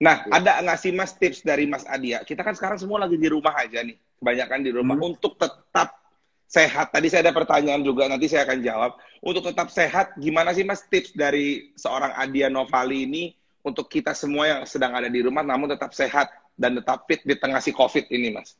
Nah 0.00 0.24
ya. 0.24 0.40
ada 0.40 0.52
nggak 0.64 0.78
sih 0.80 0.88
Mas 0.88 1.12
tips 1.20 1.44
dari 1.44 1.68
Mas 1.68 1.84
Adia? 1.84 2.24
Kita 2.24 2.40
kan 2.40 2.56
sekarang 2.56 2.80
semua 2.80 3.04
lagi 3.04 3.20
di 3.20 3.28
rumah 3.28 3.52
aja 3.52 3.84
nih, 3.84 3.92
kebanyakan 4.16 4.60
di 4.64 4.70
rumah 4.72 4.96
hmm. 4.96 5.08
untuk 5.12 5.36
tetap 5.36 6.00
sehat. 6.48 6.96
Tadi 6.96 7.12
saya 7.12 7.28
ada 7.28 7.36
pertanyaan 7.36 7.84
juga, 7.84 8.08
nanti 8.08 8.24
saya 8.24 8.48
akan 8.48 8.64
jawab. 8.64 8.96
Untuk 9.20 9.52
tetap 9.52 9.68
sehat, 9.68 10.16
gimana 10.16 10.56
sih 10.56 10.64
Mas 10.64 10.80
tips 10.88 11.12
dari 11.12 11.76
seorang 11.76 12.16
Adia 12.16 12.48
Novali 12.48 13.04
ini 13.04 13.36
untuk 13.60 13.92
kita 13.92 14.16
semua 14.16 14.48
yang 14.48 14.60
sedang 14.64 14.96
ada 14.96 15.12
di 15.12 15.20
rumah 15.20 15.44
namun 15.44 15.70
tetap 15.76 15.92
sehat 15.92 16.32
dan 16.56 16.76
tetap 16.76 17.04
fit 17.04 17.20
di 17.20 17.36
tengah 17.36 17.60
si 17.60 17.72
COVID 17.72 18.08
ini 18.08 18.32
Mas? 18.32 18.56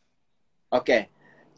Oke, 0.72 0.84
okay. 0.84 1.00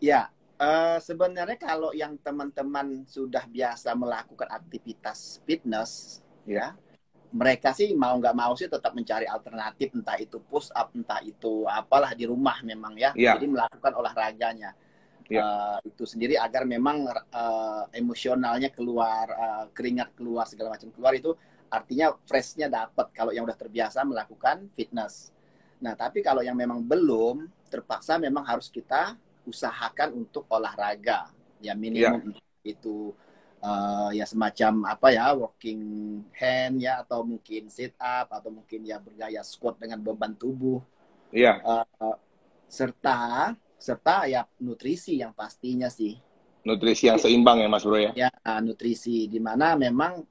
ya 0.03 0.31
Uh, 0.55 1.03
sebenarnya 1.03 1.59
kalau 1.59 1.91
yang 1.91 2.15
teman-teman 2.23 3.03
sudah 3.11 3.43
biasa 3.51 3.91
melakukan 3.99 4.47
aktivitas 4.47 5.43
fitness, 5.43 6.23
ya, 6.47 6.79
mereka 7.35 7.75
sih 7.75 7.91
mau 7.99 8.15
nggak 8.15 8.37
mau 8.39 8.55
sih 8.55 8.71
tetap 8.71 8.95
mencari 8.95 9.27
alternatif, 9.27 9.91
entah 9.99 10.15
itu 10.15 10.39
push 10.39 10.71
up, 10.71 10.95
entah 10.95 11.19
itu 11.27 11.67
apalah 11.67 12.15
di 12.15 12.31
rumah 12.31 12.63
memang 12.63 12.95
ya, 12.95 13.11
yeah. 13.19 13.35
jadi 13.35 13.51
melakukan 13.51 13.93
olahraganya. 13.99 14.79
Yeah. 15.27 15.43
Uh, 15.43 15.79
itu 15.89 16.07
sendiri 16.07 16.39
agar 16.39 16.63
memang 16.69 17.09
uh, 17.11 17.91
emosionalnya 17.91 18.71
keluar, 18.71 19.27
uh, 19.35 19.65
keringat 19.75 20.15
keluar 20.15 20.47
segala 20.47 20.79
macam 20.79 20.93
keluar 20.95 21.17
itu 21.17 21.35
artinya 21.73 22.15
freshnya 22.29 22.71
dapat 22.71 23.11
kalau 23.11 23.35
yang 23.35 23.43
udah 23.43 23.59
terbiasa 23.59 24.07
melakukan 24.07 24.71
fitness. 24.77 25.35
Nah 25.83 25.99
tapi 25.99 26.23
kalau 26.23 26.45
yang 26.45 26.55
memang 26.55 26.85
belum 26.85 27.51
terpaksa 27.73 28.21
memang 28.21 28.47
harus 28.47 28.71
kita 28.71 29.19
usahakan 29.49 30.25
untuk 30.25 30.49
olahraga. 30.51 31.31
Ya 31.61 31.73
minimum 31.73 32.35
yeah. 32.35 32.77
itu 32.77 33.17
uh, 33.65 34.11
ya 34.13 34.29
semacam 34.29 34.93
apa 34.93 35.09
ya 35.15 35.33
walking 35.33 35.81
hand 36.37 36.81
ya 36.81 37.01
atau 37.01 37.25
mungkin 37.25 37.73
sit 37.73 37.97
up 37.97 38.29
atau 38.33 38.53
mungkin 38.53 38.85
ya 38.85 39.01
bergaya 39.01 39.41
squat 39.41 39.81
dengan 39.81 40.01
beban 40.01 40.37
tubuh. 40.37 40.81
Ya 41.33 41.57
yeah. 41.63 41.85
uh, 41.97 42.17
serta 42.69 43.53
serta 43.81 44.29
ya 44.29 44.45
nutrisi 44.61 45.21
yang 45.21 45.33
pastinya 45.33 45.89
sih. 45.89 46.17
Nutrisi 46.65 47.13
yang 47.13 47.21
seimbang 47.21 47.61
ya 47.61 47.69
mas 47.69 47.85
bro 47.85 48.01
ya? 48.01 48.13
Ya 48.17 48.31
uh, 48.33 48.61
nutrisi. 48.65 49.29
Di 49.29 49.41
mana 49.41 49.77
memang 49.77 50.25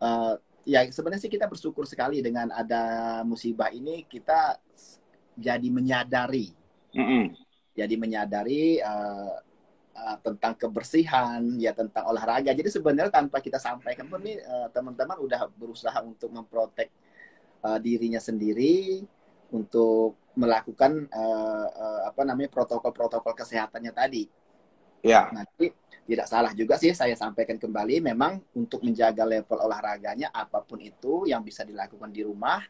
uh, 0.00 0.34
ya 0.68 0.84
sebenarnya 0.88 1.24
sih 1.24 1.32
kita 1.32 1.48
bersyukur 1.48 1.88
sekali 1.88 2.20
dengan 2.20 2.52
ada 2.52 3.20
musibah 3.24 3.72
ini 3.72 4.04
kita 4.04 4.60
jadi 5.40 5.68
menyadari 5.72 6.52
mm 6.92 7.00
-hmm 7.00 7.49
jadi 7.80 7.94
menyadari 7.96 8.76
uh, 8.84 9.40
uh, 9.96 10.16
tentang 10.20 10.52
kebersihan 10.56 11.40
ya 11.56 11.72
tentang 11.72 12.08
olahraga. 12.08 12.52
Jadi 12.52 12.68
sebenarnya 12.68 13.12
tanpa 13.12 13.40
kita 13.40 13.56
sampaikan 13.56 14.04
pun 14.08 14.20
nih 14.20 14.40
uh, 14.44 14.68
teman-teman 14.72 15.16
udah 15.20 15.48
berusaha 15.56 15.96
untuk 16.04 16.28
memprotek 16.28 16.92
uh, 17.64 17.80
dirinya 17.80 18.20
sendiri 18.20 19.04
untuk 19.50 20.20
melakukan 20.36 21.10
uh, 21.10 21.66
uh, 21.68 22.00
apa 22.12 22.22
namanya 22.22 22.52
protokol-protokol 22.52 23.32
kesehatannya 23.34 23.92
tadi. 23.96 24.24
Ya. 25.00 25.32
Nanti 25.32 25.72
tidak 26.04 26.26
salah 26.28 26.52
juga 26.52 26.76
sih 26.76 26.92
saya 26.92 27.16
sampaikan 27.16 27.56
kembali 27.56 28.04
memang 28.04 28.42
untuk 28.52 28.84
menjaga 28.84 29.24
level 29.24 29.58
olahraganya 29.62 30.28
apa 30.28 30.60
pun 30.60 30.82
itu 30.82 31.24
yang 31.24 31.40
bisa 31.40 31.64
dilakukan 31.64 32.10
di 32.12 32.26
rumah 32.26 32.60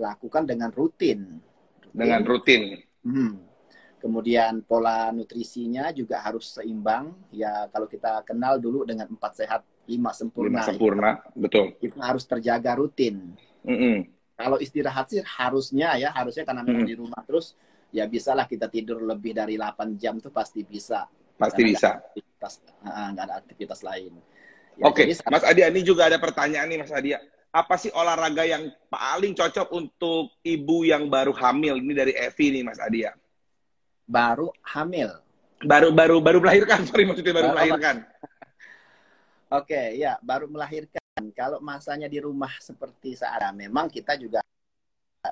lakukan 0.00 0.48
dengan 0.48 0.72
rutin, 0.72 1.38
rutin. 1.38 1.96
dengan 1.96 2.20
rutin. 2.24 2.62
Hmm 3.00 3.49
Kemudian 4.00 4.64
pola 4.64 5.12
nutrisinya 5.12 5.92
juga 5.92 6.24
harus 6.24 6.56
seimbang. 6.56 7.12
Ya 7.28 7.68
kalau 7.68 7.84
kita 7.84 8.24
kenal 8.24 8.56
dulu 8.56 8.88
dengan 8.88 9.12
empat 9.12 9.44
sehat, 9.44 9.60
lima 9.84 10.16
sempurna. 10.16 10.64
Lima 10.64 10.64
sempurna, 10.64 11.10
itu, 11.20 11.36
betul. 11.36 11.64
Itu 11.84 11.96
harus 12.00 12.24
terjaga 12.24 12.80
rutin. 12.80 13.36
Mm 13.60 13.76
-hmm. 13.76 13.96
Kalau 14.40 14.56
istirahat 14.56 15.12
sih 15.12 15.20
harusnya 15.20 16.00
ya, 16.00 16.16
harusnya 16.16 16.48
karena 16.48 16.64
memang 16.64 16.88
mm 16.88 16.88
-hmm. 16.88 16.96
di 16.96 17.02
rumah 17.04 17.20
terus, 17.28 17.52
ya 17.92 18.08
bisalah 18.08 18.48
kita 18.48 18.72
tidur 18.72 19.04
lebih 19.04 19.36
dari 19.36 19.60
8 19.60 20.00
jam 20.00 20.16
tuh 20.16 20.32
pasti 20.32 20.64
bisa. 20.64 21.04
Pasti 21.36 21.60
bisa. 21.60 22.00
Nggak 22.00 22.00
ada 22.00 22.08
aktivitas, 22.08 22.52
nggak 22.88 23.24
ada 23.28 23.34
aktivitas 23.36 23.80
lain. 23.84 24.12
Ya, 24.80 24.84
Oke, 24.88 25.04
okay. 25.12 25.28
Mas 25.28 25.44
Adia 25.44 25.68
ini 25.68 25.84
juga 25.84 26.08
ada 26.08 26.16
pertanyaan 26.16 26.72
nih 26.72 26.80
Mas 26.80 26.94
Adia. 26.96 27.20
Apa 27.52 27.76
sih 27.76 27.92
olahraga 27.92 28.48
yang 28.48 28.72
paling 28.88 29.36
cocok 29.36 29.68
untuk 29.76 30.40
ibu 30.40 30.88
yang 30.88 31.12
baru 31.12 31.36
hamil? 31.36 31.76
Ini 31.76 31.92
dari 31.92 32.12
Evi 32.16 32.56
nih 32.56 32.64
Mas 32.64 32.80
Adia 32.80 33.12
baru 34.10 34.50
hamil. 34.66 35.22
Baru 35.62 35.94
baru 35.94 36.18
baru 36.18 36.38
melahirkan, 36.42 36.82
sorry 36.90 37.06
maksudnya 37.06 37.34
baru 37.38 37.48
melahirkan. 37.54 37.96
Oke, 39.50 39.70
okay, 39.70 39.86
ya 40.02 40.18
baru 40.18 40.50
melahirkan. 40.50 40.98
Kalau 41.34 41.62
masanya 41.62 42.10
di 42.10 42.18
rumah 42.18 42.50
seperti 42.58 43.14
saat 43.14 43.42
memang 43.54 43.86
kita 43.86 44.18
juga 44.18 44.42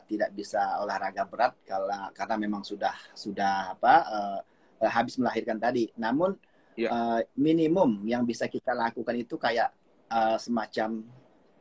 tidak 0.05 0.31
bisa 0.37 0.61
olahraga 0.85 1.25
berat 1.25 1.57
karena 1.65 2.13
karena 2.13 2.37
memang 2.37 2.61
sudah 2.61 2.93
sudah 3.17 3.73
apa 3.73 3.95
uh, 4.05 4.41
habis 4.85 5.17
melahirkan 5.17 5.57
tadi. 5.57 5.89
Namun 5.97 6.37
ya. 6.77 6.89
uh, 6.93 7.21
minimum 7.35 8.05
yang 8.05 8.23
bisa 8.29 8.47
kita 8.47 8.77
lakukan 8.77 9.17
itu 9.17 9.41
kayak 9.41 9.73
uh, 10.13 10.37
semacam 10.37 11.09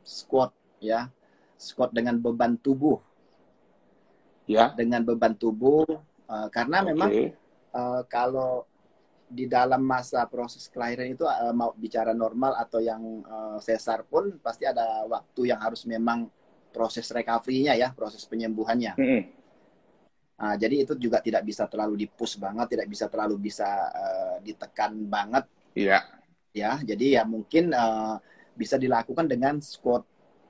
squat 0.03 0.51
ya, 0.83 1.07
squat 1.55 1.95
dengan 1.95 2.19
beban 2.19 2.59
tubuh. 2.59 2.99
Ya. 4.47 4.71
Dengan 4.75 5.03
beban 5.03 5.35
tubuh 5.35 5.87
Uh, 6.27 6.47
karena 6.51 6.83
okay. 6.83 6.87
memang 6.91 7.11
uh, 7.71 8.01
kalau 8.11 8.67
di 9.27 9.43
dalam 9.43 9.83
masa 9.83 10.23
proses 10.27 10.71
kelahiran 10.71 11.11
itu 11.11 11.27
uh, 11.27 11.51
mau 11.51 11.75
bicara 11.75 12.15
normal 12.15 12.55
atau 12.55 12.79
yang 12.79 13.23
uh, 13.27 13.59
sesar 13.59 14.07
pun 14.07 14.39
pasti 14.39 14.63
ada 14.63 15.03
waktu 15.03 15.51
yang 15.51 15.59
harus 15.59 15.83
memang 15.83 16.31
proses 16.71 17.07
recovery-nya 17.11 17.75
ya, 17.75 17.91
proses 17.91 18.23
penyembuhannya. 18.23 18.95
Mm 18.95 19.07
-hmm. 19.07 19.21
uh, 20.39 20.55
jadi 20.55 20.87
itu 20.87 20.93
juga 20.95 21.19
tidak 21.19 21.43
bisa 21.43 21.67
terlalu 21.67 22.07
dipus 22.07 22.39
banget, 22.39 22.79
tidak 22.79 22.87
bisa 22.87 23.05
terlalu 23.11 23.35
bisa 23.39 23.67
uh, 23.91 24.35
ditekan 24.39 24.95
banget. 25.07 25.43
Iya. 25.75 25.99
Yeah. 25.99 26.03
Ya, 26.57 26.71
jadi 26.81 27.21
ya 27.21 27.23
mungkin 27.27 27.69
uh, 27.69 28.17
bisa 28.57 28.81
dilakukan 28.81 29.29
dengan 29.29 29.61
squat 29.61 30.01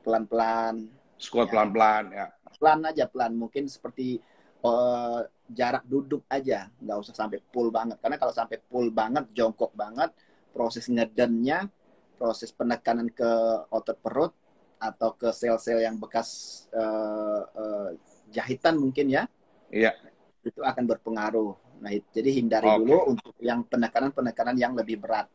pelan-pelan. 0.06 0.88
Squat 1.20 1.50
ya. 1.50 1.52
pelan-pelan 1.52 2.04
ya. 2.16 2.26
Pelan 2.58 2.80
aja 2.90 3.06
pelan, 3.06 3.38
mungkin 3.38 3.68
seperti 3.68 4.18
uh, 4.68 5.22
jarak 5.48 5.88
duduk 5.88 6.28
aja, 6.28 6.68
nggak 6.84 6.98
usah 7.00 7.16
sampai 7.16 7.40
full 7.52 7.72
banget. 7.72 7.98
Karena 8.04 8.20
kalau 8.20 8.34
sampai 8.36 8.60
full 8.68 8.92
banget, 8.92 9.32
jongkok 9.32 9.72
banget, 9.74 10.12
proses 10.52 10.88
ngedennya, 10.92 11.72
proses 12.20 12.52
penekanan 12.52 13.08
ke 13.14 13.32
otot 13.72 13.98
perut 14.02 14.34
atau 14.78 15.16
ke 15.18 15.34
sel-sel 15.34 15.82
yang 15.82 15.98
bekas 15.98 16.62
uh, 16.76 17.42
uh, 17.50 17.90
jahitan 18.30 18.78
mungkin 18.78 19.10
ya, 19.10 19.24
iya. 19.74 19.96
itu 20.46 20.62
akan 20.62 20.86
berpengaruh. 20.86 21.56
Nah, 21.82 21.94
jadi 22.14 22.30
hindari 22.34 22.70
okay. 22.70 22.78
dulu 22.82 22.98
untuk 23.18 23.34
yang 23.42 23.66
penekanan-penekanan 23.66 24.58
yang 24.58 24.74
lebih 24.74 25.02
berat. 25.02 25.30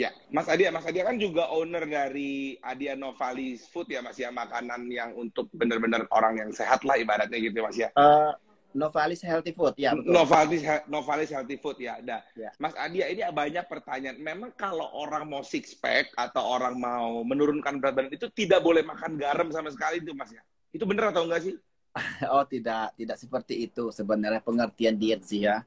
Ya, 0.00 0.16
Mas 0.32 0.48
Adia, 0.48 0.72
Mas 0.72 0.88
Adia 0.88 1.04
kan 1.04 1.20
juga 1.20 1.52
owner 1.52 1.84
dari 1.84 2.56
Adia 2.64 2.96
Novalis 2.96 3.68
Food 3.68 3.92
ya, 3.92 4.00
Mas 4.00 4.16
ya, 4.16 4.32
makanan 4.32 4.88
yang 4.88 5.12
untuk 5.12 5.52
benar-benar 5.52 6.08
orang 6.08 6.40
yang 6.40 6.50
sehat 6.56 6.80
lah 6.88 6.96
ibaratnya 6.96 7.36
gitu, 7.36 7.60
Mas 7.60 7.76
ya. 7.76 7.92
Uh, 7.92 8.32
Novalis 8.70 9.20
Healthy 9.26 9.50
Food 9.50 9.74
ya. 9.76 9.98
Betul. 9.98 10.14
Novalis 10.14 10.62
Novalis 10.86 11.30
Healthy 11.34 11.56
Food 11.58 11.78
ya 11.82 11.98
ada. 11.98 12.22
Ya. 12.38 12.50
Mas 12.62 12.74
Adia 12.78 13.10
ini 13.10 13.22
banyak 13.26 13.66
pertanyaan. 13.66 14.18
Memang 14.22 14.54
kalau 14.54 14.86
orang 14.94 15.26
mau 15.26 15.42
six 15.42 15.74
pack 15.74 16.14
atau 16.14 16.42
orang 16.42 16.78
mau 16.78 17.26
menurunkan 17.26 17.82
berat 17.82 17.94
badan 17.98 18.14
itu 18.14 18.30
tidak 18.30 18.62
boleh 18.62 18.86
makan 18.86 19.18
garam 19.18 19.50
sama 19.50 19.70
sekali 19.74 19.98
itu 19.98 20.14
Mas 20.14 20.30
ya. 20.30 20.42
Itu 20.70 20.86
benar 20.86 21.10
atau 21.10 21.26
enggak 21.26 21.42
sih? 21.50 21.54
oh 22.34 22.44
tidak 22.46 22.94
tidak 22.94 23.16
seperti 23.18 23.66
itu 23.66 23.90
sebenarnya 23.90 24.40
pengertian 24.42 24.94
diet 24.94 25.22
sih 25.26 25.46
ya. 25.46 25.66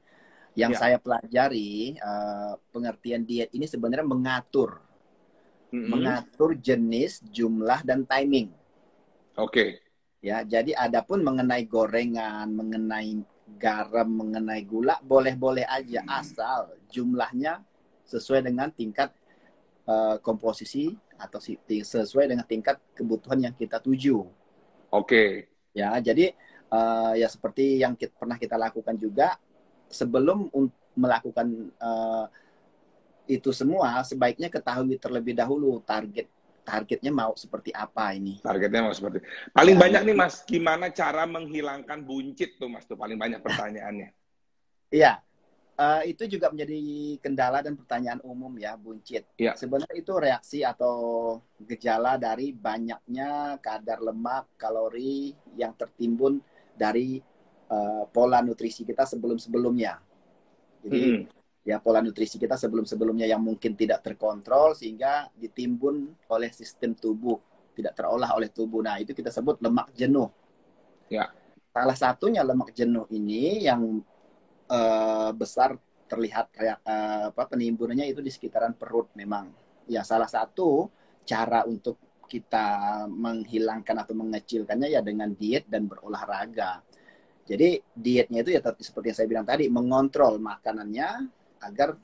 Yang 0.56 0.72
Ya. 0.72 0.80
saya 0.80 0.96
pelajari 1.02 1.98
uh, 1.98 2.54
pengertian 2.70 3.26
diet 3.26 3.50
ini 3.52 3.66
sebenarnya 3.66 4.06
mengatur, 4.06 4.80
Mm-mm. 5.74 5.90
mengatur 5.90 6.54
jenis, 6.56 7.20
jumlah 7.26 7.82
dan 7.84 8.06
timing. 8.06 8.54
Oke. 9.36 9.83
Ya, 10.24 10.40
jadi 10.40 10.72
adapun 10.72 11.20
mengenai 11.20 11.68
gorengan, 11.68 12.48
mengenai 12.48 13.20
garam, 13.60 14.08
mengenai 14.08 14.64
gula, 14.64 14.96
boleh-boleh 15.04 15.68
aja 15.68 16.00
Hmm. 16.00 16.16
asal 16.16 16.60
jumlahnya 16.88 17.60
sesuai 18.08 18.40
dengan 18.40 18.72
tingkat 18.72 19.12
uh, 19.84 20.16
komposisi 20.24 20.96
atau 21.20 21.36
sesuai 21.68 22.32
dengan 22.32 22.48
tingkat 22.48 22.80
kebutuhan 22.96 23.44
yang 23.44 23.52
kita 23.52 23.76
tuju. 23.84 24.24
Oke. 24.88 25.52
Ya, 25.76 25.92
jadi 26.00 26.32
uh, 26.72 27.12
ya 27.12 27.28
seperti 27.28 27.84
yang 27.84 27.92
kita, 27.92 28.16
pernah 28.16 28.40
kita 28.40 28.56
lakukan 28.56 28.96
juga 28.96 29.36
sebelum 29.92 30.48
melakukan 30.96 31.68
uh, 31.76 32.32
itu 33.28 33.52
semua, 33.52 34.00
sebaiknya 34.00 34.48
ketahui 34.48 34.96
terlebih 34.96 35.36
dahulu 35.36 35.84
target 35.84 36.32
targetnya 36.64 37.12
mau 37.12 37.36
seperti 37.36 37.70
apa 37.70 38.16
ini. 38.16 38.40
Targetnya 38.40 38.80
mau 38.88 38.94
seperti. 38.96 39.20
Paling 39.52 39.76
Ya. 39.76 39.80
banyak 39.84 40.02
nih 40.08 40.16
Mas, 40.16 40.40
gimana 40.48 40.88
cara 40.90 41.28
menghilangkan 41.28 42.00
buncit 42.02 42.56
tuh 42.56 42.72
Mas 42.72 42.88
tuh 42.88 42.96
paling 42.96 43.20
banyak 43.20 43.44
pertanyaannya. 43.44 44.10
Iya, 44.88 45.20
eh, 45.76 46.02
itu 46.08 46.24
juga 46.24 46.48
menjadi 46.48 46.80
kendala 47.20 47.60
dan 47.60 47.76
pertanyaan 47.76 48.24
umum 48.24 48.50
ya, 48.56 48.74
buncit. 48.80 49.28
Iya. 49.36 49.52
Sebenarnya 49.60 49.94
itu 50.00 50.12
reaksi 50.16 50.64
atau 50.64 50.94
gejala 51.60 52.16
dari 52.16 52.56
banyaknya 52.56 53.60
kadar 53.60 54.00
lemak, 54.00 54.56
kalori 54.56 55.36
yang 55.60 55.76
tertimbun 55.76 56.40
dari 56.74 57.20
eh, 57.64 58.04
pola 58.08 58.40
nutrisi 58.40 58.88
kita 58.88 59.04
sebelum-sebelumnya. 59.04 60.00
Jadi 60.84 61.00
Mm-mm. 61.00 61.43
Ya 61.64 61.80
pola 61.80 62.04
nutrisi 62.04 62.36
kita 62.36 62.60
sebelum-sebelumnya 62.60 63.24
yang 63.24 63.40
mungkin 63.40 63.72
tidak 63.72 64.04
terkontrol 64.04 64.76
sehingga 64.76 65.32
ditimbun 65.32 66.12
oleh 66.28 66.52
sistem 66.52 66.92
tubuh, 66.92 67.40
tidak 67.72 67.96
terolah 67.96 68.36
oleh 68.36 68.52
tubuh. 68.52 68.84
Nah, 68.84 69.00
itu 69.00 69.16
kita 69.16 69.32
sebut 69.32 69.58
lemak 69.64 69.88
jenuh. 69.96 70.28
Ya. 71.08 71.32
Salah 71.72 71.96
satunya 71.96 72.44
lemak 72.44 72.70
jenuh 72.76 73.08
ini 73.10 73.64
yang 73.64 74.04
eh, 74.68 75.30
besar 75.32 75.80
terlihat 76.04 76.52
eh, 76.60 76.76
apa 77.32 77.42
penimbunannya 77.48 78.12
itu 78.12 78.20
di 78.20 78.28
sekitaran 78.28 78.76
perut 78.76 79.08
memang. 79.16 79.48
Ya, 79.88 80.04
salah 80.04 80.28
satu 80.28 80.92
cara 81.24 81.64
untuk 81.64 81.96
kita 82.28 83.04
menghilangkan 83.08 84.04
atau 84.04 84.12
mengecilkannya 84.16 84.92
ya 84.92 85.00
dengan 85.00 85.32
diet 85.32 85.64
dan 85.64 85.88
berolahraga. 85.88 86.84
Jadi 87.44 87.76
dietnya 87.92 88.40
itu 88.40 88.56
ya 88.56 88.60
seperti 88.64 89.12
yang 89.12 89.16
saya 89.16 89.28
bilang 89.28 89.46
tadi 89.48 89.68
mengontrol 89.68 90.40
makanannya 90.40 91.28
agar 91.64 91.96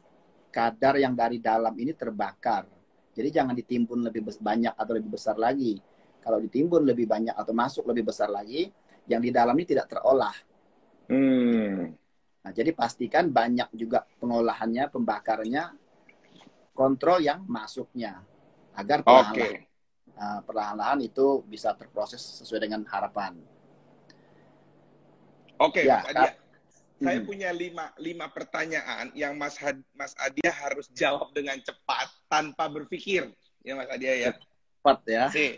kadar 0.48 0.96
yang 0.96 1.12
dari 1.14 1.38
dalam 1.38 1.76
ini 1.76 1.92
terbakar. 1.94 2.66
Jadi 3.12 3.28
jangan 3.28 3.54
ditimbun 3.54 4.00
lebih 4.06 4.26
banyak 4.40 4.74
atau 4.74 4.92
lebih 4.96 5.10
besar 5.12 5.36
lagi. 5.36 5.78
Kalau 6.20 6.40
ditimbun 6.40 6.84
lebih 6.84 7.04
banyak 7.04 7.32
atau 7.36 7.52
masuk 7.52 7.84
lebih 7.88 8.08
besar 8.08 8.28
lagi, 8.28 8.72
yang 9.08 9.20
di 9.20 9.30
dalam 9.32 9.56
ini 9.56 9.66
tidak 9.66 9.88
terolah. 9.88 10.34
Hmm. 11.10 11.92
Nah, 12.40 12.52
jadi 12.56 12.72
pastikan 12.72 13.28
banyak 13.28 13.68
juga 13.76 14.08
pengolahannya, 14.20 14.88
pembakarannya, 14.88 15.64
kontrol 16.72 17.20
yang 17.20 17.44
masuknya 17.44 18.24
agar 18.72 19.04
perlahan-lahan 19.04 19.68
uh, 20.20 20.40
perlahan-lahan 20.44 21.00
itu 21.04 21.44
bisa 21.48 21.72
terproses 21.76 22.20
sesuai 22.20 22.68
dengan 22.68 22.84
harapan. 22.88 23.36
Oke, 25.60 25.84
Ya, 25.84 26.00
Saya 27.00 27.24
Hmm. 27.24 27.26
punya 27.26 27.48
lima, 27.48 27.96
lima 27.96 28.28
pertanyaan 28.28 29.08
yang 29.16 29.32
Mas 29.34 29.56
Had- 29.56 29.80
Mas 29.96 30.12
Adia 30.20 30.52
harus 30.52 30.84
jawab 30.92 31.32
dengan 31.32 31.56
cepat 31.56 32.12
tanpa 32.28 32.68
berpikir. 32.68 33.32
Ya 33.64 33.72
Mas 33.72 33.88
Adia 33.88 34.12
ya. 34.20 34.30
Cepat 34.36 34.98
ya. 35.08 35.24
Sih. 35.32 35.56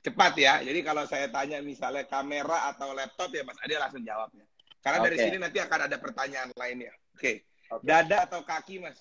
Cepat 0.00 0.32
ya. 0.38 0.62
Jadi 0.62 0.80
kalau 0.86 1.02
saya 1.10 1.26
tanya 1.26 1.58
misalnya 1.58 2.06
kamera 2.06 2.70
atau 2.70 2.94
laptop 2.94 3.34
ya 3.34 3.42
Mas 3.42 3.58
Adia 3.66 3.82
langsung 3.82 4.06
jawabnya. 4.06 4.46
Karena 4.78 4.98
dari 5.02 5.16
Oke. 5.18 5.24
sini 5.26 5.36
nanti 5.42 5.58
akan 5.58 5.80
ada 5.90 5.96
pertanyaan 5.98 6.48
lainnya. 6.54 6.94
Oke. 7.18 7.42
Oke. 7.74 7.82
Dada 7.82 8.22
atau 8.22 8.46
kaki 8.46 8.78
Mas? 8.78 8.98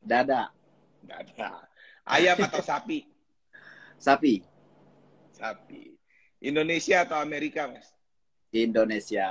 Dada, 0.00 0.48
Dada. 1.04 1.68
Ayam 2.08 2.40
atau 2.40 2.64
sapi? 2.72 3.04
sapi, 4.00 4.40
Sapi. 5.32 5.92
Indonesia 6.40 7.04
atau 7.04 7.20
Amerika 7.20 7.68
Mas? 7.68 7.88
Indonesia. 8.48 9.28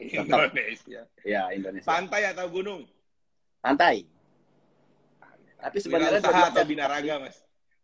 Indonesia. 0.00 1.02
Ya, 1.22 1.42
Indonesia. 1.52 1.86
Pantai 1.86 2.22
atau 2.26 2.46
gunung? 2.48 2.88
Pantai. 3.60 4.08
Tapi 5.60 5.76
sebenarnya 5.76 6.18
dua-duanya- 6.18 6.48
atau 6.56 6.64
binaraga 6.64 7.12
Mas? 7.20 7.36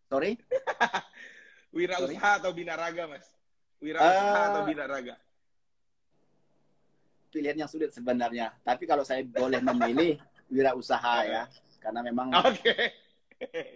Sorry? 0.08 0.32
Wirausaha 1.68 2.30
atau 2.40 2.50
binaraga, 2.56 3.02
Mas? 3.04 3.26
Wirausaha 3.84 4.32
Eh, 4.32 4.48
atau 4.48 4.62
binaraga? 4.64 5.14
Pilihan 7.28 7.56
yang 7.60 7.68
sulit 7.68 7.92
sebenarnya. 7.92 8.56
Tapi 8.64 8.88
kalau 8.88 9.04
saya 9.04 9.20
boleh 9.20 9.60
memilih 9.60 10.16
wirausaha 10.54 11.16
ya. 11.28 11.42
Karena 11.78 12.00
memang 12.00 12.32
Oke. 12.32 12.72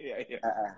Iya, 0.01 0.17
iya. 0.25 0.39
eh, 0.41 0.55
eh, 0.65 0.73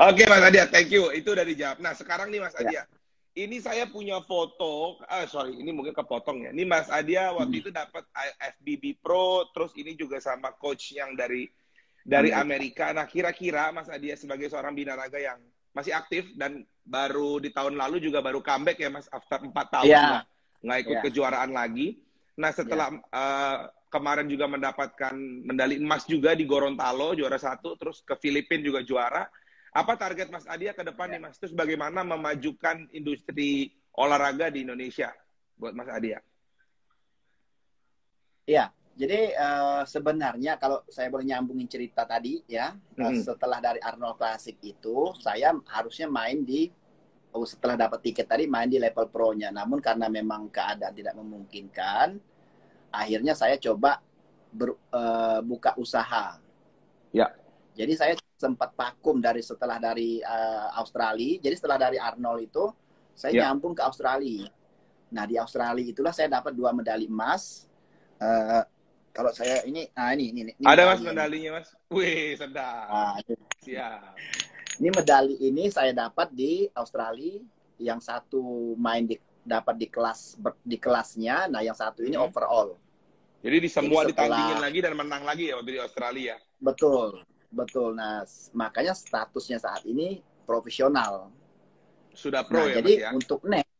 Oke, 0.00 0.24
Mas 0.24 0.40
Adia, 0.40 0.64
thank 0.64 0.88
you. 0.88 1.12
Itu 1.12 1.36
udah 1.36 1.44
dijawab. 1.44 1.76
Nah, 1.76 1.92
sekarang 1.92 2.32
nih 2.32 2.40
Mas 2.40 2.56
Ya. 2.56 2.88
Ini 3.32 3.64
saya 3.64 3.88
punya 3.88 4.20
foto, 4.20 5.00
ah 5.08 5.24
sorry, 5.24 5.56
ini 5.56 5.72
mungkin 5.72 5.96
kepotong 5.96 6.44
ya. 6.44 6.50
Ini 6.52 6.68
Mas 6.68 6.92
Adia 6.92 7.32
waktu 7.32 7.48
Hmm. 7.48 7.62
itu 7.64 7.70
dapat 7.72 8.04
FBB 8.36 9.00
Pro, 9.00 9.48
terus 9.56 9.72
ini 9.72 9.96
juga 9.96 10.20
sama 10.20 10.52
coach 10.52 10.92
yang 10.92 11.16
dari 11.16 11.48
dari 12.04 12.28
Amerika. 12.28 12.92
Amerika. 12.92 12.98
Nah, 12.98 13.06
kira-kira 13.08 13.72
Mas 13.72 13.88
Adia 13.88 14.20
sebagai 14.20 14.52
seorang 14.52 14.76
binaraga 14.76 15.16
yang 15.16 15.40
masih 15.72 15.96
aktif 15.96 16.28
dan 16.36 16.60
baru 16.84 17.40
di 17.40 17.48
tahun 17.48 17.80
lalu 17.80 18.04
juga 18.04 18.20
baru 18.20 18.44
comeback 18.44 18.76
ya 18.76 18.92
Mas, 18.92 19.08
after 19.08 19.40
4 19.40 19.66
tahun 19.72 19.88
Iya. 19.88 20.02
nggak 20.04 20.24
nggak 20.62 20.78
ikut 20.84 20.96
Iya. 21.00 21.04
kejuaraan 21.08 21.50
lagi. 21.56 21.88
Nah, 22.36 22.52
setelah 22.52 22.92
eh, 22.92 23.58
kemarin 23.88 24.28
juga 24.28 24.44
mendapatkan 24.44 25.14
medali 25.48 25.80
emas 25.80 26.04
juga 26.04 26.36
di 26.36 26.44
Gorontalo 26.44 27.16
juara 27.16 27.40
satu, 27.40 27.80
terus 27.80 28.04
ke 28.04 28.12
Filipina 28.20 28.60
juga 28.60 28.84
juara. 28.84 29.24
Apa 29.72 29.96
target 29.96 30.28
Mas 30.28 30.44
Adia 30.44 30.76
ke 30.76 30.84
depan 30.84 31.08
Ya. 31.08 31.16
nih 31.16 31.20
Mas? 31.24 31.40
Terus 31.40 31.56
bagaimana 31.56 32.04
memajukan 32.04 32.92
industri 32.92 33.72
olahraga 33.96 34.52
di 34.52 34.68
Indonesia 34.68 35.16
buat 35.56 35.72
Mas 35.72 35.88
Adia? 35.88 36.20
Iya, 38.44 38.68
jadi 38.92 39.32
eh, 39.32 39.82
sebenarnya 39.88 40.60
kalau 40.60 40.84
saya 40.92 41.08
boleh 41.08 41.24
nyambungin 41.24 41.64
cerita 41.72 42.04
tadi 42.04 42.44
ya, 42.44 42.76
Mhm. 43.00 43.24
setelah 43.24 43.64
dari 43.64 43.80
Arnold 43.80 44.20
Classic 44.20 44.60
itu 44.60 45.16
saya 45.16 45.56
harusnya 45.72 46.04
main 46.04 46.44
di 46.44 46.68
oh, 47.32 47.48
setelah 47.48 47.88
dapat 47.88 48.04
tiket 48.04 48.28
tadi 48.28 48.44
main 48.44 48.68
di 48.68 48.76
level 48.76 49.08
pro-nya. 49.08 49.48
Namun 49.48 49.80
karena 49.80 50.04
memang 50.12 50.52
keadaan 50.52 50.92
tidak 50.92 51.16
memungkinkan, 51.16 52.20
akhirnya 52.92 53.32
saya 53.32 53.56
coba 53.56 54.04
ber- 54.52 54.76
eh, 54.92 55.40
buka 55.40 55.72
usaha. 55.80 56.36
Ya. 57.08 57.32
Jadi 57.72 57.92
saya 57.94 58.12
sempat 58.34 58.72
vakum 58.72 59.16
dari 59.16 59.40
setelah 59.40 59.76
dari 59.76 60.18
eh, 60.18 60.66
Australia. 60.76 61.40
Jadi 61.40 61.54
setelah 61.56 61.78
dari 61.80 61.96
Arnold 61.96 62.40
itu 62.42 62.64
saya 63.12 63.32
Ya. 63.32 63.42
nyambung 63.48 63.72
ke 63.72 63.80
Australia. 63.80 64.48
Nah 65.10 65.24
di 65.24 65.36
Australia 65.36 65.84
itulah 65.84 66.10
saya 66.10 66.28
dapat 66.30 66.52
dua 66.52 66.70
medali 66.70 67.06
emas. 67.06 67.64
Eh, 68.16 68.62
kalau 69.12 69.28
saya 69.30 69.60
ini, 69.62 69.84
nah 69.92 70.12
ini, 70.12 70.30
ini, 70.30 70.40
ini 70.50 70.64
Ada 70.64 70.84
Mas 70.86 71.00
medalinya. 71.00 71.12
medalinya 71.12 71.50
Mas? 71.54 71.68
Wih, 71.90 72.32
sedap. 72.32 72.86
Nah, 72.88 73.12
Siap. 73.60 74.16
ini 74.78 74.88
medali 74.88 75.34
ini 75.38 75.68
saya 75.68 75.92
dapat 75.92 76.32
di 76.32 76.64
Australia. 76.72 77.40
Yang 77.76 78.00
satu 78.06 78.42
main 78.74 79.04
di 79.04 79.16
dapat 79.42 79.74
di 79.74 79.86
kelas 79.86 80.38
ber- 80.38 80.60
di 80.62 80.76
kelasnya. 80.76 81.44
Nah 81.46 81.60
yang 81.60 81.74
satu 81.74 82.00
ini 82.00 82.14
Hmm. 82.14 82.24
overall. 82.24 82.78
Jadi 83.42 83.56
di 83.58 83.66
semua 83.66 84.06
Jadi 84.06 84.14
setelah- 84.14 84.38
ditandingin 84.38 84.60
lagi 84.62 84.78
dan 84.78 84.92
menang 84.94 85.22
lagi 85.26 85.44
ya 85.50 85.58
waktu 85.58 85.72
di 85.72 85.80
Australia. 85.82 86.34
Betul, 86.56 87.20
betul. 87.52 87.94
Nah 87.94 88.24
makanya 88.56 88.96
statusnya 88.96 89.60
saat 89.60 89.84
ini 89.84 90.24
profesional. 90.48 91.28
Sudah 92.12 92.44
pro 92.44 92.64
nah 92.64 92.72
ya 92.72 92.80
jadi 92.80 92.92
ya? 93.08 93.10
untuk 93.12 93.40
next 93.46 93.72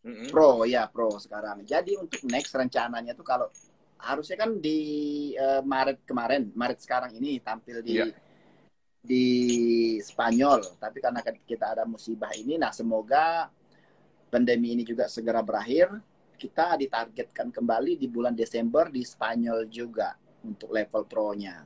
Mm-mm. 0.00 0.28
pro 0.32 0.64
ya 0.64 0.88
pro 0.88 1.20
sekarang. 1.20 1.62
Jadi 1.68 1.96
untuk 2.00 2.24
next 2.26 2.52
rencananya 2.56 3.12
tuh 3.12 3.24
kalau 3.24 3.46
harusnya 4.00 4.36
kan 4.40 4.56
di 4.56 4.80
eh, 5.36 5.60
Maret 5.60 6.08
kemarin, 6.08 6.48
Maret 6.56 6.80
sekarang 6.80 7.12
ini 7.14 7.36
tampil 7.44 7.84
di 7.84 8.00
Iya. 8.00 8.08
di 9.00 9.24
Spanyol. 10.00 10.76
Tapi 10.80 10.98
karena 11.00 11.20
kita 11.24 11.76
ada 11.76 11.84
musibah 11.84 12.32
ini, 12.36 12.56
nah 12.56 12.72
semoga 12.72 13.48
pandemi 14.32 14.72
ini 14.76 14.82
juga 14.84 15.08
segera 15.08 15.44
berakhir. 15.44 15.88
Kita 16.40 16.72
ditargetkan 16.80 17.52
kembali 17.52 18.00
di 18.00 18.08
bulan 18.08 18.32
Desember 18.32 18.88
di 18.88 19.04
Spanyol 19.04 19.68
juga 19.68 20.16
untuk 20.40 20.72
level 20.72 21.04
pro-nya. 21.04 21.60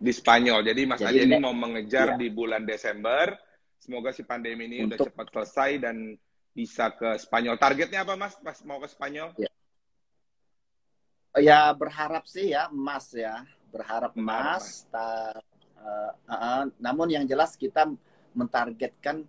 Di 0.00 0.12
Spanyol. 0.16 0.64
Jadi 0.64 0.82
Mas 0.88 0.98
Jadi 1.04 1.28
ini 1.28 1.36
mau 1.36 1.52
mengejar 1.52 2.16
Iya. 2.16 2.18
di 2.18 2.28
bulan 2.32 2.64
Desember. 2.64 3.36
Semoga 3.76 4.16
si 4.16 4.24
pandemi 4.24 4.64
ini 4.64 4.88
udah 4.88 4.96
Untuk- 4.96 5.12
cepat 5.12 5.26
selesai 5.28 5.70
dan 5.84 6.16
bisa 6.56 6.88
ke 6.96 7.20
Spanyol. 7.20 7.60
Targetnya 7.60 8.02
apa 8.02 8.16
Mas 8.16 8.34
pas 8.40 8.56
mau 8.64 8.80
ke 8.80 8.88
Spanyol? 8.88 9.36
Ya 11.38 11.70
berharap 11.76 12.26
sih 12.26 12.50
ya 12.50 12.66
emas 12.72 13.12
ya, 13.14 13.46
berharap 13.70 14.16
Berharap 14.18 14.58
emas. 14.58 14.88
Ta- 14.90 15.36
uh, 15.78 16.12
uh, 16.26 16.32
uh, 16.32 16.62
namun 16.82 17.06
yang 17.12 17.22
jelas 17.22 17.54
kita 17.54 17.86
mentargetkan 18.34 19.22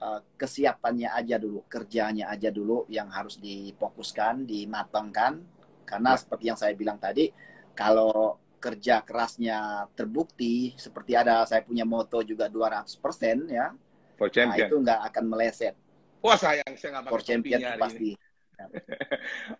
uh, 0.00 0.20
kesiapannya 0.40 1.12
aja 1.12 1.36
dulu, 1.36 1.60
kerjanya 1.68 2.32
aja 2.32 2.48
dulu 2.48 2.88
yang 2.88 3.12
harus 3.12 3.36
difokuskan, 3.36 4.48
dimatangkan. 4.48 5.44
Karena 5.84 6.16
Ya. 6.16 6.18
seperti 6.18 6.44
yang 6.48 6.58
saya 6.58 6.72
bilang 6.72 6.96
tadi, 6.96 7.30
kalau 7.76 8.40
kerja 8.66 8.94
kerasnya 9.00 9.58
terbukti, 9.94 10.74
seperti 10.74 11.14
ada 11.14 11.46
saya 11.46 11.62
punya 11.62 11.86
moto 11.86 12.18
juga 12.20 12.50
200% 12.50 13.46
ya, 13.46 13.70
For 14.18 14.26
nah 14.26 14.34
champion. 14.34 14.66
itu 14.66 14.76
nggak 14.82 15.00
akan 15.06 15.24
meleset. 15.28 15.74
Wah 16.18 16.34
sayang 16.34 16.74
saya 16.74 16.98
nggak 16.98 17.04
For 17.06 17.20
pakai 17.20 17.28
champion 17.28 17.60
hari 17.62 17.78
pasti. 17.78 18.10
ini. 18.10 18.24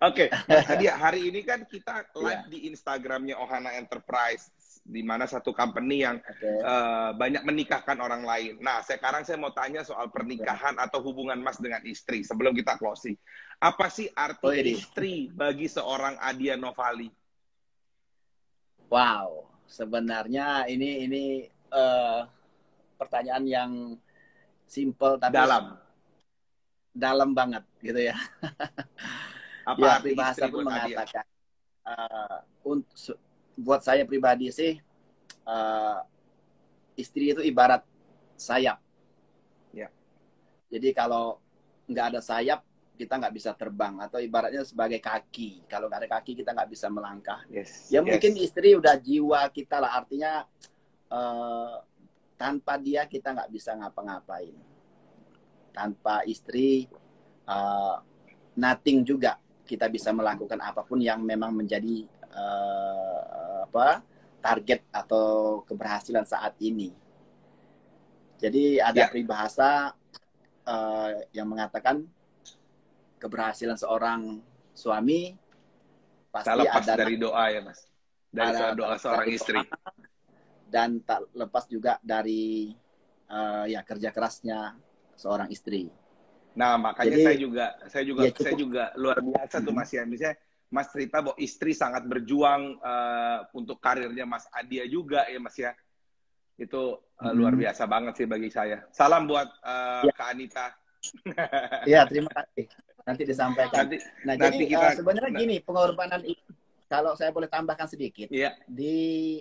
Oke, 0.02 0.24
Mas 0.48 0.66
Adia, 0.66 0.96
hari 0.96 1.28
ini 1.28 1.44
kan 1.44 1.62
kita 1.64 2.08
live 2.16 2.42
Iya. 2.42 2.50
di 2.50 2.58
Instagramnya 2.66 3.36
Ohana 3.36 3.76
Enterprise, 3.76 4.48
di 4.82 5.04
mana 5.04 5.28
satu 5.28 5.52
company 5.52 6.00
yang 6.00 6.16
Oke. 6.16 6.48
eh, 6.48 7.10
banyak 7.12 7.44
menikahkan 7.44 7.98
orang 7.98 8.24
lain. 8.24 8.56
Nah, 8.58 8.80
sekarang 8.80 9.22
saya 9.22 9.36
mau 9.36 9.52
tanya 9.52 9.84
soal 9.84 10.08
pernikahan 10.08 10.74
Iya. 10.74 10.88
atau 10.88 11.04
hubungan 11.04 11.36
Mas 11.36 11.60
dengan 11.60 11.84
istri 11.84 12.24
sebelum 12.24 12.56
kita 12.56 12.80
closing. 12.80 13.14
Apa 13.58 13.88
sih 13.88 14.08
arti 14.10 14.42
Oh, 14.42 14.52
ini. 14.52 14.74
istri 14.74 15.28
bagi 15.28 15.68
seorang 15.68 16.16
Adia 16.18 16.56
Novali? 16.56 17.12
Wow, 18.86 19.50
sebenarnya 19.66 20.70
ini 20.70 21.10
ini 21.10 21.24
eh, 21.50 22.20
pertanyaan 22.94 23.44
yang 23.44 23.70
simple 24.66 25.18
tapi 25.18 25.34
Dalam. 25.34 25.78
dalam 26.96 27.30
banget 27.36 27.62
gitu 27.82 28.00
ya. 28.10 28.16
Apa 29.70 29.82
ya 29.82 29.90
arti 29.98 30.10
bahasa 30.14 30.46
istri 30.46 30.54
pun 30.54 30.64
mengatakan 30.64 31.26
eh, 31.86 32.38
untuk 32.62 33.18
buat 33.58 33.82
saya 33.82 34.06
pribadi 34.06 34.48
sih 34.54 34.78
eh, 35.46 35.98
istri 36.94 37.34
itu 37.34 37.42
ibarat 37.42 37.82
sayap. 38.38 38.78
Ya. 39.74 39.90
Jadi 40.70 40.94
kalau 40.96 41.42
nggak 41.86 42.06
ada 42.14 42.20
sayap 42.22 42.65
kita 42.96 43.20
nggak 43.20 43.34
bisa 43.36 43.52
terbang 43.52 44.00
atau 44.00 44.18
ibaratnya 44.18 44.64
sebagai 44.64 44.98
kaki. 44.98 45.68
Kalau 45.68 45.86
nggak 45.86 46.00
ada 46.02 46.10
kaki 46.18 46.32
kita 46.32 46.50
nggak 46.56 46.70
bisa 46.72 46.88
melangkah. 46.88 47.44
Yes. 47.52 47.92
Ya 47.92 48.00
yes. 48.00 48.08
mungkin 48.08 48.32
istri 48.40 48.72
udah 48.74 48.96
jiwa 48.96 49.46
kita 49.52 49.76
lah 49.78 50.00
artinya 50.00 50.48
eh, 51.12 51.74
tanpa 52.40 52.80
dia 52.80 53.04
kita 53.04 53.36
nggak 53.36 53.50
bisa 53.52 53.76
ngapa-ngapain. 53.76 54.56
Tanpa 55.76 56.24
istri 56.24 56.88
eh, 57.44 57.96
nothing 58.56 59.04
juga 59.04 59.36
kita 59.68 59.92
bisa 59.92 60.10
melakukan 60.16 60.58
apa 60.64 60.80
pun 60.80 60.96
yang 60.98 61.20
memang 61.20 61.52
menjadi 61.52 62.08
eh, 62.32 63.60
apa 63.68 64.00
target 64.40 64.80
atau 64.90 65.60
keberhasilan 65.68 66.24
saat 66.24 66.56
ini. 66.64 66.94
Jadi 68.36 68.80
ada 68.80 69.04
Ya. 69.04 69.08
peribahasa 69.08 69.92
eh, 70.66 71.10
yang 71.36 71.46
mengatakan 71.50 72.04
keberhasilan 73.16 73.76
seorang 73.76 74.40
suami 74.72 75.32
pasti 76.28 76.48
Tak 76.48 76.56
lepas 76.60 76.82
ada 76.84 76.94
dari 77.00 77.16
doa 77.16 77.44
ya, 77.48 77.60
Mas. 77.64 77.80
Dari 78.28 78.52
ada- 78.52 78.76
doa 78.76 78.94
seorang 78.96 79.24
dari 79.24 79.34
istri. 79.34 79.56
doa 79.60 79.90
dan 80.66 81.00
tak 81.00 81.30
lepas 81.32 81.64
juga 81.66 81.96
dari 82.02 82.74
eh, 83.26 83.64
ya 83.68 83.82
kerja 83.82 84.10
kerasnya 84.10 84.78
seorang 85.14 85.50
istri. 85.50 85.90
Nah, 86.54 86.78
makanya 86.78 87.10
Jadi- 87.12 87.26
saya 87.26 87.36
juga 87.36 87.64
saya 87.86 88.04
juga 88.04 88.20
Ya, 88.22 88.30
cukup. 88.30 88.44
saya 88.44 88.54
juga 88.56 88.84
luar 88.94 89.18
biasa 89.18 89.56
tuh 89.58 89.72
Mhm. 89.72 89.78
Mas 89.78 89.90
ya. 89.90 90.02
Misalnya 90.04 90.36
Mas 90.66 90.86
cerita 90.90 91.16
bahwa 91.20 91.36
istri 91.38 91.72
sangat 91.72 92.02
berjuang 92.04 92.62
eh, 92.76 93.38
untuk 93.52 93.78
karirnya 93.78 94.22
Mas 94.24 94.46
Adia 94.50 94.86
juga 94.86 95.26
ya 95.26 95.38
Mas 95.38 95.56
ya. 95.56 95.74
Itu 96.54 97.02
Mhm. 97.18 97.32
luar 97.34 97.54
biasa 97.54 97.82
banget 97.84 98.14
sih 98.14 98.26
bagi 98.26 98.48
saya. 98.48 98.86
Salam 98.90 99.26
buat 99.26 99.48
eh, 99.48 100.02
Ya. 100.06 100.12
Kak 100.14 100.28
Anita. 100.30 100.66
Iya, 101.82 102.00
terima 102.06 102.30
kasih. 102.30 102.66
Nanti 103.06 103.22
disampaikan. 103.22 103.86
Nanti 103.86 103.96
Nah, 104.26 104.34
nanti 104.34 104.42
jadi 104.58 104.64
kita- 104.66 104.90
eh, 104.90 104.96
sebenarnya 104.98 105.30
nah. 105.30 105.40
gini, 105.40 105.56
pengorbanan 105.62 106.22
ini 106.26 106.42
kalau 106.90 107.14
saya 107.14 107.30
boleh 107.30 107.46
tambahkan 107.46 107.86
sedikit 107.86 108.26
Iya, 108.28 108.58
di 108.66 109.38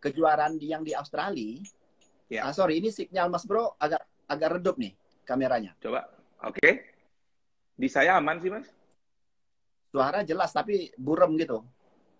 kejuaraan 0.00 0.56
yang 0.56 0.80
di 0.80 0.96
Australia. 0.96 1.60
Ya. 2.32 2.48
Ah, 2.48 2.52
sorry, 2.52 2.80
ini 2.80 2.88
sinyal 2.88 3.28
Mas 3.28 3.44
Bro 3.44 3.76
agak 3.76 4.00
agak 4.24 4.60
redup 4.60 4.80
nih 4.80 4.96
kameranya. 5.24 5.76
coba. 5.78 6.08
Oke. 6.40 6.96
Di 7.78 7.88
saya 7.88 8.16
aman 8.16 8.40
sih, 8.40 8.50
Mas? 8.50 8.66
Suara 9.88 10.24
jelas 10.24 10.50
tapi 10.50 10.92
burem 10.96 11.36
gitu. 11.36 11.64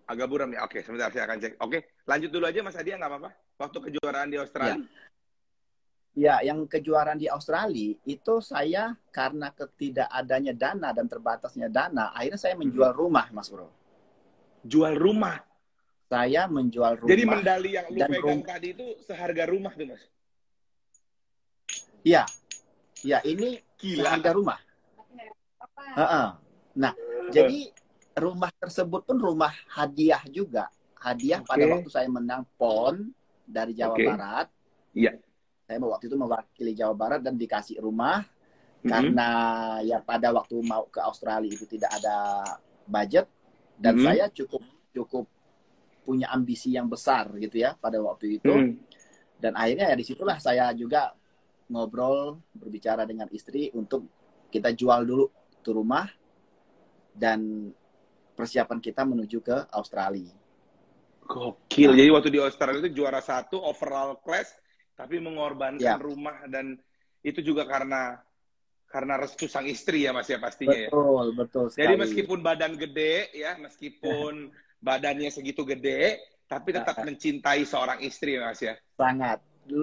Agak 0.08 0.24
buram 0.24 0.48
ya. 0.48 0.64
Oke, 0.64 0.80
sebentar 0.80 1.12
saya 1.12 1.28
akan 1.28 1.36
cek. 1.36 1.52
Oke, 1.60 1.78
lanjut 2.08 2.30
dulu 2.32 2.44
aja 2.48 2.64
Mas 2.64 2.76
Adia 2.76 2.96
nggak 2.96 3.10
apa-apa. 3.10 3.30
Waktu 3.58 3.78
kejuaraan 3.90 4.32
di 4.32 4.38
Australia. 4.40 4.80
Ya, 6.18 6.42
yang 6.42 6.66
kejuaraan 6.66 7.14
di 7.14 7.30
Australia 7.30 7.94
itu 8.02 8.42
saya 8.42 8.98
karena 9.14 9.54
ketidakadanya 9.54 10.50
dana 10.50 10.90
dan 10.90 11.06
terbatasnya 11.06 11.70
dana, 11.70 12.10
akhirnya 12.10 12.42
saya 12.42 12.58
menjual 12.58 12.90
rumah, 12.90 13.30
Mas 13.30 13.46
Bro. 13.46 13.70
Jual 14.66 14.98
rumah. 14.98 15.38
Saya 16.10 16.50
menjual 16.50 16.98
rumah. 16.98 17.10
Jadi 17.14 17.22
medali 17.22 17.70
yang 17.78 17.86
lu 17.86 18.02
dan 18.02 18.10
pegang 18.10 18.42
rum- 18.42 18.48
tadi 18.50 18.68
itu 18.74 18.86
seharga 19.06 19.46
rumah 19.46 19.70
tuh, 19.78 19.86
Mas. 19.94 20.02
Iya. 22.02 22.26
Ya, 23.06 23.22
ini 23.22 23.62
Gila. 23.78 24.18
harga 24.18 24.30
rumah. 24.34 24.58
Heeh. 25.94 26.28
Nah, 26.82 26.92
jadi 27.30 27.70
rumah 28.18 28.50
tersebut 28.58 29.06
pun 29.06 29.22
rumah 29.22 29.54
hadiah 29.70 30.26
juga. 30.26 30.66
Hadiah 30.98 31.46
pada 31.46 31.62
Oke. 31.62 31.72
waktu 31.78 31.90
saya 31.94 32.10
menang 32.10 32.42
PON 32.58 33.14
dari 33.46 33.70
Jawa 33.78 33.94
Oke. 33.94 34.02
Barat. 34.02 34.48
Iya. 34.98 35.14
Saya 35.68 35.84
waktu 35.84 36.08
itu 36.08 36.16
mewakili 36.16 36.72
Jawa 36.72 36.96
Barat 36.96 37.20
dan 37.20 37.36
dikasih 37.36 37.84
rumah 37.84 38.24
Mhm. 38.80 38.88
karena 38.88 39.28
ya 39.84 40.00
pada 40.00 40.32
waktu 40.32 40.56
mau 40.64 40.88
ke 40.88 40.96
Australia 41.04 41.52
itu 41.52 41.68
tidak 41.68 41.92
ada 41.92 42.40
budget 42.88 43.28
dan 43.76 44.00
Mhm. 44.00 44.04
saya 44.08 44.24
cukup 44.32 44.64
cukup 44.96 45.28
punya 46.08 46.32
ambisi 46.32 46.72
yang 46.72 46.88
besar 46.88 47.28
gitu 47.36 47.60
ya 47.60 47.76
pada 47.76 48.00
waktu 48.00 48.40
itu 48.40 48.48
Mhm. 48.48 48.80
dan 49.44 49.52
akhirnya 49.60 49.92
ya 49.92 49.96
di 50.00 50.08
situlah 50.08 50.40
saya 50.40 50.72
juga 50.72 51.12
ngobrol 51.68 52.40
berbicara 52.56 53.04
dengan 53.04 53.28
istri 53.28 53.68
untuk 53.76 54.08
kita 54.48 54.72
jual 54.72 55.04
dulu 55.04 55.28
tuh 55.60 55.74
rumah 55.76 56.08
dan 57.12 57.68
persiapan 58.32 58.80
kita 58.80 59.04
menuju 59.04 59.44
ke 59.44 59.68
Australia. 59.68 60.32
Gokil. 61.28 61.92
Nah. 61.92 61.96
Jadi 62.00 62.08
waktu 62.08 62.30
di 62.32 62.40
Australia 62.40 62.80
itu 62.80 63.04
juara 63.04 63.20
satu 63.20 63.60
overall 63.60 64.16
class, 64.24 64.56
tapi 64.98 65.22
mengorbankan 65.22 65.78
Ya. 65.78 65.94
rumah 65.94 66.42
dan 66.50 66.74
itu 67.22 67.38
juga 67.38 67.62
karena 67.62 68.18
karena 68.88 69.14
restu 69.14 69.46
sang 69.46 69.64
istri 69.64 70.02
ya 70.02 70.10
mas 70.10 70.26
ya 70.26 70.40
pastinya 70.40 70.74
ya. 70.74 70.90
Betul, 70.90 71.26
betul 71.32 71.64
sekali. 71.68 71.78
Jadi 71.78 71.94
meskipun 72.00 72.38
badan 72.40 72.72
gede 72.74 73.30
ya, 73.30 73.54
meskipun 73.54 74.48
badannya 74.80 75.28
segitu 75.28 75.62
gede, 75.62 76.18
tapi 76.48 76.72
tetap 76.72 76.96
Nah. 76.96 77.04
mencintai 77.06 77.62
seorang 77.62 78.00
istri 78.00 78.34
ya 78.34 78.42
mas 78.44 78.58
ya. 78.58 78.74
sangat 78.96 79.38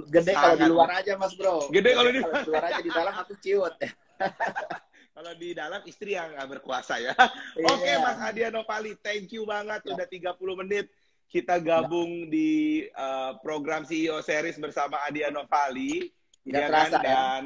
gede 0.10 0.34
kalau 0.34 0.58
di 0.58 0.60
Sangat. 0.60 0.74
luar 0.74 0.90
aja 0.98 1.14
Mas 1.16 1.34
Bro. 1.34 1.70
Gede 1.70 1.94
kalau 1.94 2.10
di 2.10 2.20
di 2.20 2.48
luar 2.50 2.64
aja 2.66 2.82
di 2.82 2.92
dalam 2.92 3.14
aku 3.16 3.34
ciut. 3.38 3.74
Kalau 5.16 5.32
di 5.32 5.56
dalam 5.56 5.80
istri 5.86 6.12
yang 6.12 6.36
berkuasa 6.44 7.00
ya. 7.00 7.16
Iya. 7.56 7.68
Oke 7.70 7.92
Mas 7.98 8.20
Adia 8.20 8.50
Novali, 8.50 9.00
thank 9.00 9.32
you 9.32 9.46
banget 9.46 9.80
udah 9.86 10.04
30 10.04 10.36
menit 10.60 10.92
kita 11.30 11.60
gabung 11.60 12.30
di 12.30 12.86
uh, 12.96 13.38
program 13.42 13.84
CEO 13.84 14.22
series 14.24 14.62
bersama 14.62 15.02
Adia 15.04 15.34
Novali. 15.34 16.10
Nggak 16.46 16.62
ya 16.62 16.68
terasa, 16.70 16.98
kan? 16.98 17.04
ya? 17.04 17.12
Dan 17.12 17.44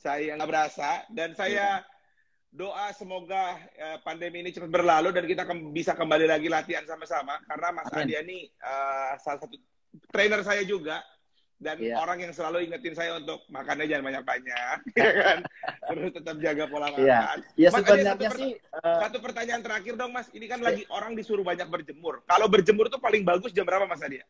saya 0.00 0.32
nggak 0.36 0.50
berasa 0.50 0.90
dan 1.12 1.30
saya 1.36 1.66
doa 2.50 2.90
semoga 2.90 3.54
uh, 3.78 3.98
pandemi 4.02 4.42
ini 4.42 4.50
cepat 4.50 4.70
berlalu 4.70 5.14
dan 5.14 5.24
kita 5.28 5.46
kem- 5.46 5.70
bisa 5.70 5.94
kembali 5.94 6.26
lagi 6.26 6.50
latihan 6.50 6.82
sama-sama 6.82 7.38
karena 7.46 7.68
Mas 7.70 7.90
Amin. 7.94 8.10
Adia 8.10 8.20
ini 8.26 8.50
uh, 8.58 9.14
salah 9.22 9.38
satu 9.46 9.54
trainer 10.10 10.42
saya 10.42 10.66
juga 10.66 10.98
dan 11.60 11.76
Iya. 11.76 11.94
orang 11.94 12.18
yang 12.18 12.32
selalu 12.32 12.64
ingetin 12.64 12.96
saya 12.96 13.20
untuk 13.20 13.44
makannya 13.46 13.84
jangan 13.84 14.04
banyak-banyak, 14.08 14.76
ya 14.98 15.10
kan? 15.14 15.38
Terus 15.86 16.10
tetap 16.16 16.36
jaga 16.40 16.64
pola 16.66 16.88
makan. 16.88 17.04
Iya. 17.04 17.20
Ya 17.54 17.68
Mas, 17.68 17.76
sebenarnya 17.78 18.06
satu 18.08 18.24
sih 18.34 18.50
eh, 18.56 18.98
Satu 18.98 19.16
pertanyaan 19.20 19.60
terakhir 19.60 19.94
dong 19.94 20.10
Mas, 20.10 20.32
ini 20.32 20.48
kan 20.48 20.58
Iya. 20.58 20.66
lagi 20.72 20.82
orang 20.88 21.12
disuruh 21.12 21.44
banyak 21.44 21.68
berjemur. 21.68 22.24
Kalau 22.24 22.48
berjemur 22.48 22.88
tuh 22.88 22.96
paling 22.96 23.20
bagus 23.22 23.52
jam 23.52 23.62
berapa 23.62 23.84
Mas 23.84 24.00
Adia? 24.00 24.24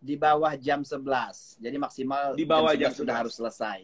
di 0.00 0.16
bawah 0.16 0.56
jam 0.56 0.80
11. 0.80 1.60
Jadi 1.60 1.76
maksimal 1.76 2.32
Di 2.32 2.44
bawah 2.44 2.72
jam 2.72 2.88
11 2.88 2.96
sudah 2.96 3.14
11. 3.16 3.20
harus 3.20 3.34
selesai. 3.36 3.80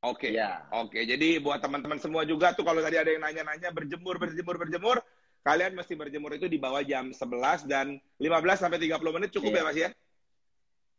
Oke. 0.00 0.30
Iya. 0.30 0.66
Oke, 0.76 1.02
jadi 1.04 1.38
buat 1.38 1.58
teman-teman 1.58 1.98
semua 1.98 2.22
juga 2.22 2.50
tuh 2.50 2.62
kalau 2.62 2.78
tadi 2.78 2.98
ada 2.98 3.06
yang 3.06 3.22
nanya-nanya 3.22 3.70
berjemur, 3.70 4.18
berjemur, 4.18 4.58
berjemur, 4.58 4.98
kalian 5.42 5.74
mesti 5.74 5.94
berjemur 5.94 6.34
itu 6.34 6.46
di 6.46 6.58
bawah 6.58 6.82
jam 6.82 7.10
11 7.10 7.62
dan 7.64 7.86
15 8.18 8.58
sampai 8.58 8.78
30 8.80 8.98
menit 9.12 9.30
cukup 9.30 9.50
Iya. 9.50 9.58
ya 9.58 9.66
Mas 9.66 9.78
ya? 9.78 9.90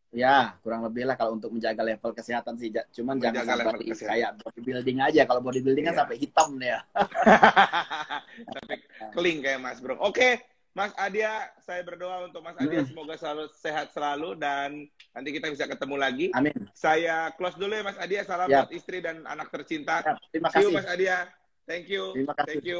Ya, 0.10 0.58
kurang 0.60 0.82
lebih 0.82 1.06
lah 1.06 1.13
kalau 1.13 1.38
untuk 1.38 1.54
menjaga 1.54 1.86
level 1.86 2.12
kesehatan 2.12 2.58
sih. 2.58 2.74
Cuman 2.91 3.22
Menjaga 3.22 3.45
jangan 3.45 3.58
sampai 3.62 3.86
kesehatan. 3.86 4.10
kayak 4.10 4.30
bodybuilding 4.41 4.98
aja. 5.00 5.22
Kalau 5.24 5.38
bodybuilding 5.39 5.84
kan 5.84 5.93
Iya. 5.93 6.02
sampai 6.02 6.15
hitam 6.17 6.50
ya. 6.58 6.80
tapi 8.50 8.76
keling 9.15 9.38
kayak 9.39 9.60
Mas 9.60 9.78
Bro. 9.78 9.98
Oke, 10.00 10.41
Mas 10.72 10.93
Adia, 10.95 11.30
saya 11.60 11.82
berdoa 11.82 12.26
untuk 12.26 12.41
Mas 12.41 12.56
Adia 12.56 12.80
Hmm. 12.80 12.89
semoga 12.89 13.13
selalu 13.15 13.54
sehat 13.54 13.89
selalu 13.89 14.34
dan 14.36 14.69
nanti 15.12 15.30
kita 15.30 15.50
bisa 15.50 15.65
ketemu 15.65 15.95
lagi. 15.95 16.28
Amin. 16.32 16.54
Saya 16.74 17.30
close 17.32 17.56
dulu 17.56 17.69
ya 17.72 17.84
Mas 17.84 17.98
Adia. 17.98 18.22
Salam 18.24 18.48
Ya. 18.48 18.63
buat 18.63 18.72
istri 18.72 19.00
dan 19.00 19.22
anak 19.24 19.50
tercinta. 19.50 20.02
Ya, 20.02 20.13
terima 20.30 20.50
See 20.50 20.58
you 20.60 20.69
kasih. 20.69 20.76
Mas 20.76 20.88
Adia. 20.88 21.17
Thank 21.65 21.86
you. 21.86 22.17
Terima 22.17 22.34
kasih. 22.34 22.50
Thank 22.52 22.65
you. 22.65 22.78